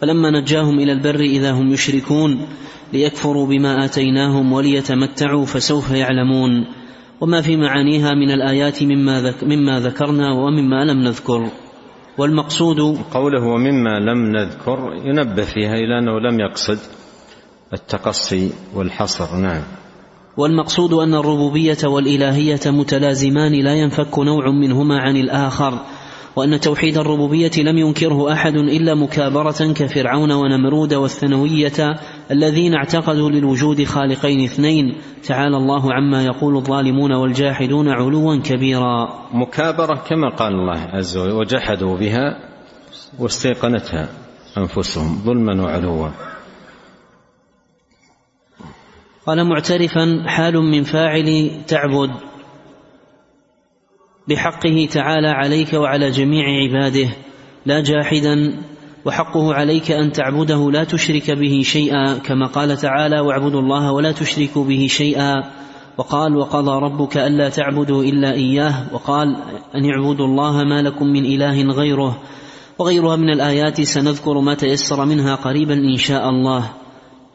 فلما 0.00 0.40
نجاهم 0.40 0.78
إلى 0.78 0.92
البر 0.92 1.20
إذا 1.20 1.52
هم 1.52 1.72
يشركون 1.72 2.46
ليكفروا 2.92 3.46
بما 3.46 3.84
آتيناهم 3.84 4.52
وليتمتعوا 4.52 5.46
فسوف 5.46 5.90
يعلمون. 5.90 6.66
وما 7.20 7.40
في 7.40 7.56
معانيها 7.56 8.14
من 8.14 8.30
الآيات 8.30 8.82
مما, 8.82 9.20
ذك 9.20 9.44
مما 9.44 9.80
ذكرنا 9.80 10.32
ومما 10.32 10.84
لم 10.84 11.02
نذكر. 11.02 11.50
والمقصود 12.18 12.98
قوله 13.14 13.42
ومما 13.44 13.98
لم 14.00 14.36
نذكر 14.36 14.92
ينبه 15.04 15.44
فيها 15.44 15.74
إلى 15.74 15.98
أنه 15.98 16.20
لم 16.20 16.40
يقصد 16.40 16.78
التقصي 17.72 18.52
والحصر. 18.74 19.36
نعم. 19.36 19.62
والمقصود 20.38 20.92
أن 20.92 21.14
الربوبية 21.14 21.76
والإلهية 21.84 22.60
متلازمان 22.66 23.52
لا 23.52 23.74
ينفك 23.74 24.18
نوع 24.18 24.50
منهما 24.50 24.98
عن 24.98 25.16
الآخر 25.16 25.78
وأن 26.36 26.60
توحيد 26.60 26.98
الربوبية 26.98 27.50
لم 27.58 27.78
ينكره 27.78 28.32
أحد 28.32 28.54
إلا 28.54 28.94
مكابرة 28.94 29.72
كفرعون 29.72 30.32
ونمرود 30.32 30.94
والثنوية 30.94 31.96
الذين 32.30 32.74
اعتقدوا 32.74 33.30
للوجود 33.30 33.84
خالقين 33.84 34.44
اثنين. 34.44 34.96
تعالى 35.26 35.56
الله 35.56 35.92
عما 35.92 36.24
يقول 36.24 36.56
الظالمون 36.56 37.12
والجاحدون 37.12 37.88
علوا 37.88 38.36
كبيرا. 38.36 39.08
مكابرة 39.32 39.94
كما 39.94 40.28
قال 40.36 40.52
الله 40.52 40.80
عز 40.80 41.16
وجل 41.16 41.32
وجحدوا 41.32 41.96
بها 41.96 42.38
واستيقنتها 43.18 44.08
أنفسهم 44.58 45.18
ظلما 45.24 45.62
وعلوا. 45.62 46.08
قال 49.28 49.44
معترفا 49.44 50.24
حال 50.26 50.56
من 50.56 50.82
فاعل 50.82 51.50
تعبد. 51.66 52.10
بحقه 54.28 54.88
تعالى 54.92 55.28
عليك 55.28 55.72
وعلى 55.72 56.10
جميع 56.10 56.44
عباده. 56.62 57.08
لا 57.66 57.80
جاحدا 57.82 58.62
وحقه 59.04 59.54
عليك 59.54 59.90
أن 59.90 60.12
تعبده 60.12 60.70
لا 60.70 60.84
تشرك 60.84 61.30
به 61.30 61.60
شيئا 61.64 62.18
كما 62.18 62.46
قال 62.46 62.76
تعالى 62.76 63.20
واعبدوا 63.20 63.60
الله 63.60 63.92
ولا 63.92 64.12
تشركوا 64.12 64.64
به 64.64 64.86
شيئا 64.90 65.44
وقال 65.98 66.36
وقضى 66.36 66.84
ربك 66.84 67.16
ألا 67.16 67.48
تعبدوا 67.48 68.04
إلا 68.04 68.32
إياه 68.32 68.94
وقال 68.94 69.36
أن 69.74 69.90
اعبدوا 69.90 70.26
الله 70.26 70.64
ما 70.64 70.82
لكم 70.82 71.06
من 71.06 71.24
إله 71.24 71.62
غيره 71.62 72.18
وغيرها 72.78 73.16
من 73.16 73.30
الآيات 73.30 73.80
سنذكر 73.80 74.40
ما 74.40 74.54
تيسر 74.54 75.04
منها 75.04 75.34
قريبا 75.34 75.74
إن 75.74 75.96
شاء 75.96 76.28
الله. 76.28 76.70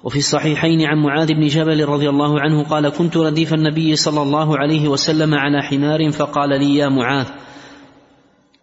وفي 0.03 0.17
الصحيحين 0.17 0.81
عن 0.81 0.97
معاذ 0.97 1.33
بن 1.33 1.47
جبل 1.47 1.85
رضي 1.85 2.09
الله 2.09 2.41
عنه 2.41 2.63
قال 2.63 2.89
كنت 2.89 3.17
رديف 3.17 3.53
النبي 3.53 3.95
صلى 3.95 4.21
الله 4.21 4.57
عليه 4.57 4.87
وسلم 4.87 5.33
على 5.33 5.61
حمار 5.63 6.11
فقال 6.11 6.49
لي 6.49 6.75
يا 6.75 6.89
معاذ 6.89 7.27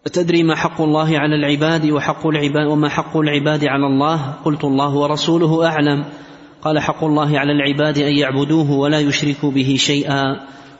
أتدري 0.05 0.43
ما 0.43 0.55
حق 0.55 0.81
الله 0.81 1.19
على 1.19 1.35
العباد 1.35 1.89
وحق 1.89 2.27
العباد 2.27 2.67
وما 2.67 2.89
حق 2.89 3.17
العباد 3.17 3.65
على 3.65 3.87
الله؟ 3.87 4.31
قلت 4.45 4.63
الله 4.63 4.95
ورسوله 4.95 5.67
أعلم. 5.67 6.05
قال 6.61 6.79
حق 6.79 7.03
الله 7.03 7.39
على 7.39 7.51
العباد 7.51 7.97
أن 7.97 8.17
يعبدوه 8.17 8.71
ولا 8.71 8.99
يشركوا 8.99 9.51
به 9.51 9.75
شيئا 9.77 10.23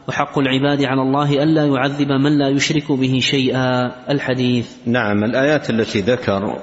وحق 0.08 0.40
العباد 0.40 0.84
على 0.84 1.02
الله 1.02 1.44
ألا 1.44 1.66
يعذب 1.66 2.08
من 2.08 2.38
لا 2.40 2.50
يشرك 2.50 2.92
به 2.92 3.20
شيئا. 3.22 3.92
الحديث. 4.12 4.68
نعم 4.86 5.24
الآيات 5.24 5.70
التي 5.70 6.02
ذكر 6.02 6.60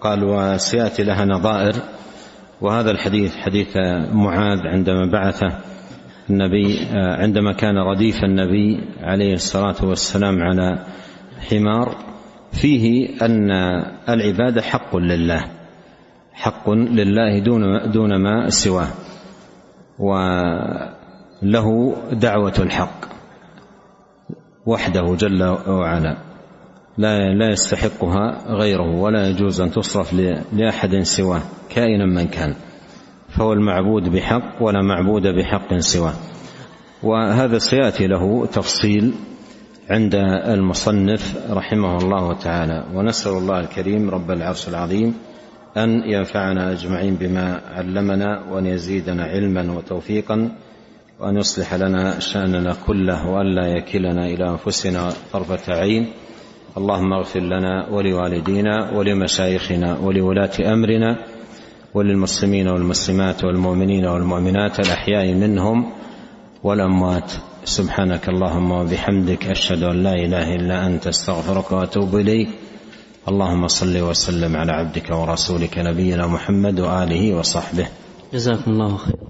قال 0.00 0.24
وسيأتي 0.24 1.02
لها 1.02 1.24
نظائر. 1.24 1.74
وهذا 2.60 2.90
الحديث 2.90 3.36
حديث 3.36 3.76
معاذ 4.12 4.58
عندما 4.66 5.06
بعثه 5.12 5.58
النبي 6.30 6.78
عندما 6.94 7.52
كان 7.52 7.78
رديف 7.78 8.24
النبي 8.24 8.80
عليه 9.02 9.34
الصلاة 9.34 9.76
والسلام 9.82 10.42
على 10.42 10.86
حمار 11.50 11.96
فيه 12.52 13.08
أن 13.22 13.50
العباده 14.08 14.62
حق 14.62 14.96
لله 14.96 15.44
حق 16.32 16.70
لله 16.70 17.38
دون 17.38 17.90
دون 17.90 18.16
ما 18.16 18.48
سواه 18.48 18.88
وله 19.98 21.96
دعوة 22.12 22.54
الحق 22.58 23.04
وحده 24.66 25.14
جل 25.14 25.42
وعلا. 25.68 26.16
لا 26.98 27.34
لا 27.34 27.50
يستحقها 27.50 28.44
غيره 28.48 29.00
ولا 29.00 29.28
يجوز 29.28 29.60
أن 29.60 29.70
تصرف 29.70 30.14
لأحد 30.52 30.98
سواه 31.02 31.42
كائنا 31.68 32.06
من 32.06 32.26
كان 32.28 32.54
فهو 33.28 33.52
المعبود 33.52 34.08
بحق 34.08 34.62
ولا 34.62 34.82
معبود 34.82 35.22
بحق 35.22 35.78
سواه. 35.78 36.14
وهذا 37.02 37.58
سيأتي 37.58 38.06
له 38.06 38.46
تفصيل 38.46 39.12
عند 39.90 40.14
المصنف 40.46 41.36
رحمه 41.50 41.98
الله 41.98 42.32
تعالى. 42.32 42.84
ونسأل 42.94 43.32
الله 43.32 43.60
الكريم 43.60 44.10
رب 44.10 44.30
العرش 44.30 44.68
العظيم 44.68 45.14
أن 45.76 46.02
ينفعنا 46.06 46.72
أجمعين 46.72 47.14
بما 47.14 47.60
علمنا 47.74 48.44
وأن 48.50 48.66
يزيدنا 48.66 49.24
علما 49.24 49.72
وتوفيقا 49.72 50.50
وأن 51.20 51.36
يصلح 51.36 51.74
لنا 51.74 52.18
شأننا 52.18 52.76
كله 52.86 53.28
والا 53.28 53.66
يكلنا 53.66 54.26
إلى 54.26 54.50
أنفسنا 54.50 55.12
طرفة 55.32 55.74
عين. 55.74 56.06
اللهم 56.78 57.12
اغفر 57.12 57.40
لنا 57.40 57.88
ولوالدينا 57.90 58.90
ولمشايخنا 58.94 59.98
ولولاة 59.98 60.72
أمرنا 60.72 61.16
وللمسلمين 61.94 62.68
والمسلمات 62.68 63.44
والمؤمنين 63.44 64.06
والمؤمنات 64.06 64.80
الأحياء 64.80 65.34
منهم 65.34 65.92
والأموات. 66.62 67.32
سبحانك 67.64 68.28
اللهم 68.28 68.70
وبحمدك 68.70 69.46
أشهد 69.46 69.82
أن 69.82 70.02
لا 70.02 70.14
إله 70.14 70.54
إلا 70.54 70.86
أنت 70.86 71.06
أستغفرك 71.06 71.72
وأتوب 71.72 72.16
إليك. 72.16 72.48
اللهم 73.28 73.68
صل 73.68 74.02
وسلم 74.02 74.56
على 74.56 74.72
عبدك 74.72 75.10
ورسولك 75.10 75.78
نبينا 75.78 76.26
محمد 76.26 76.80
وآله 76.80 77.34
وصحبه. 77.34 77.86
جزاكم 78.34 78.70
الله 78.70 78.96
خيرا 78.96 79.29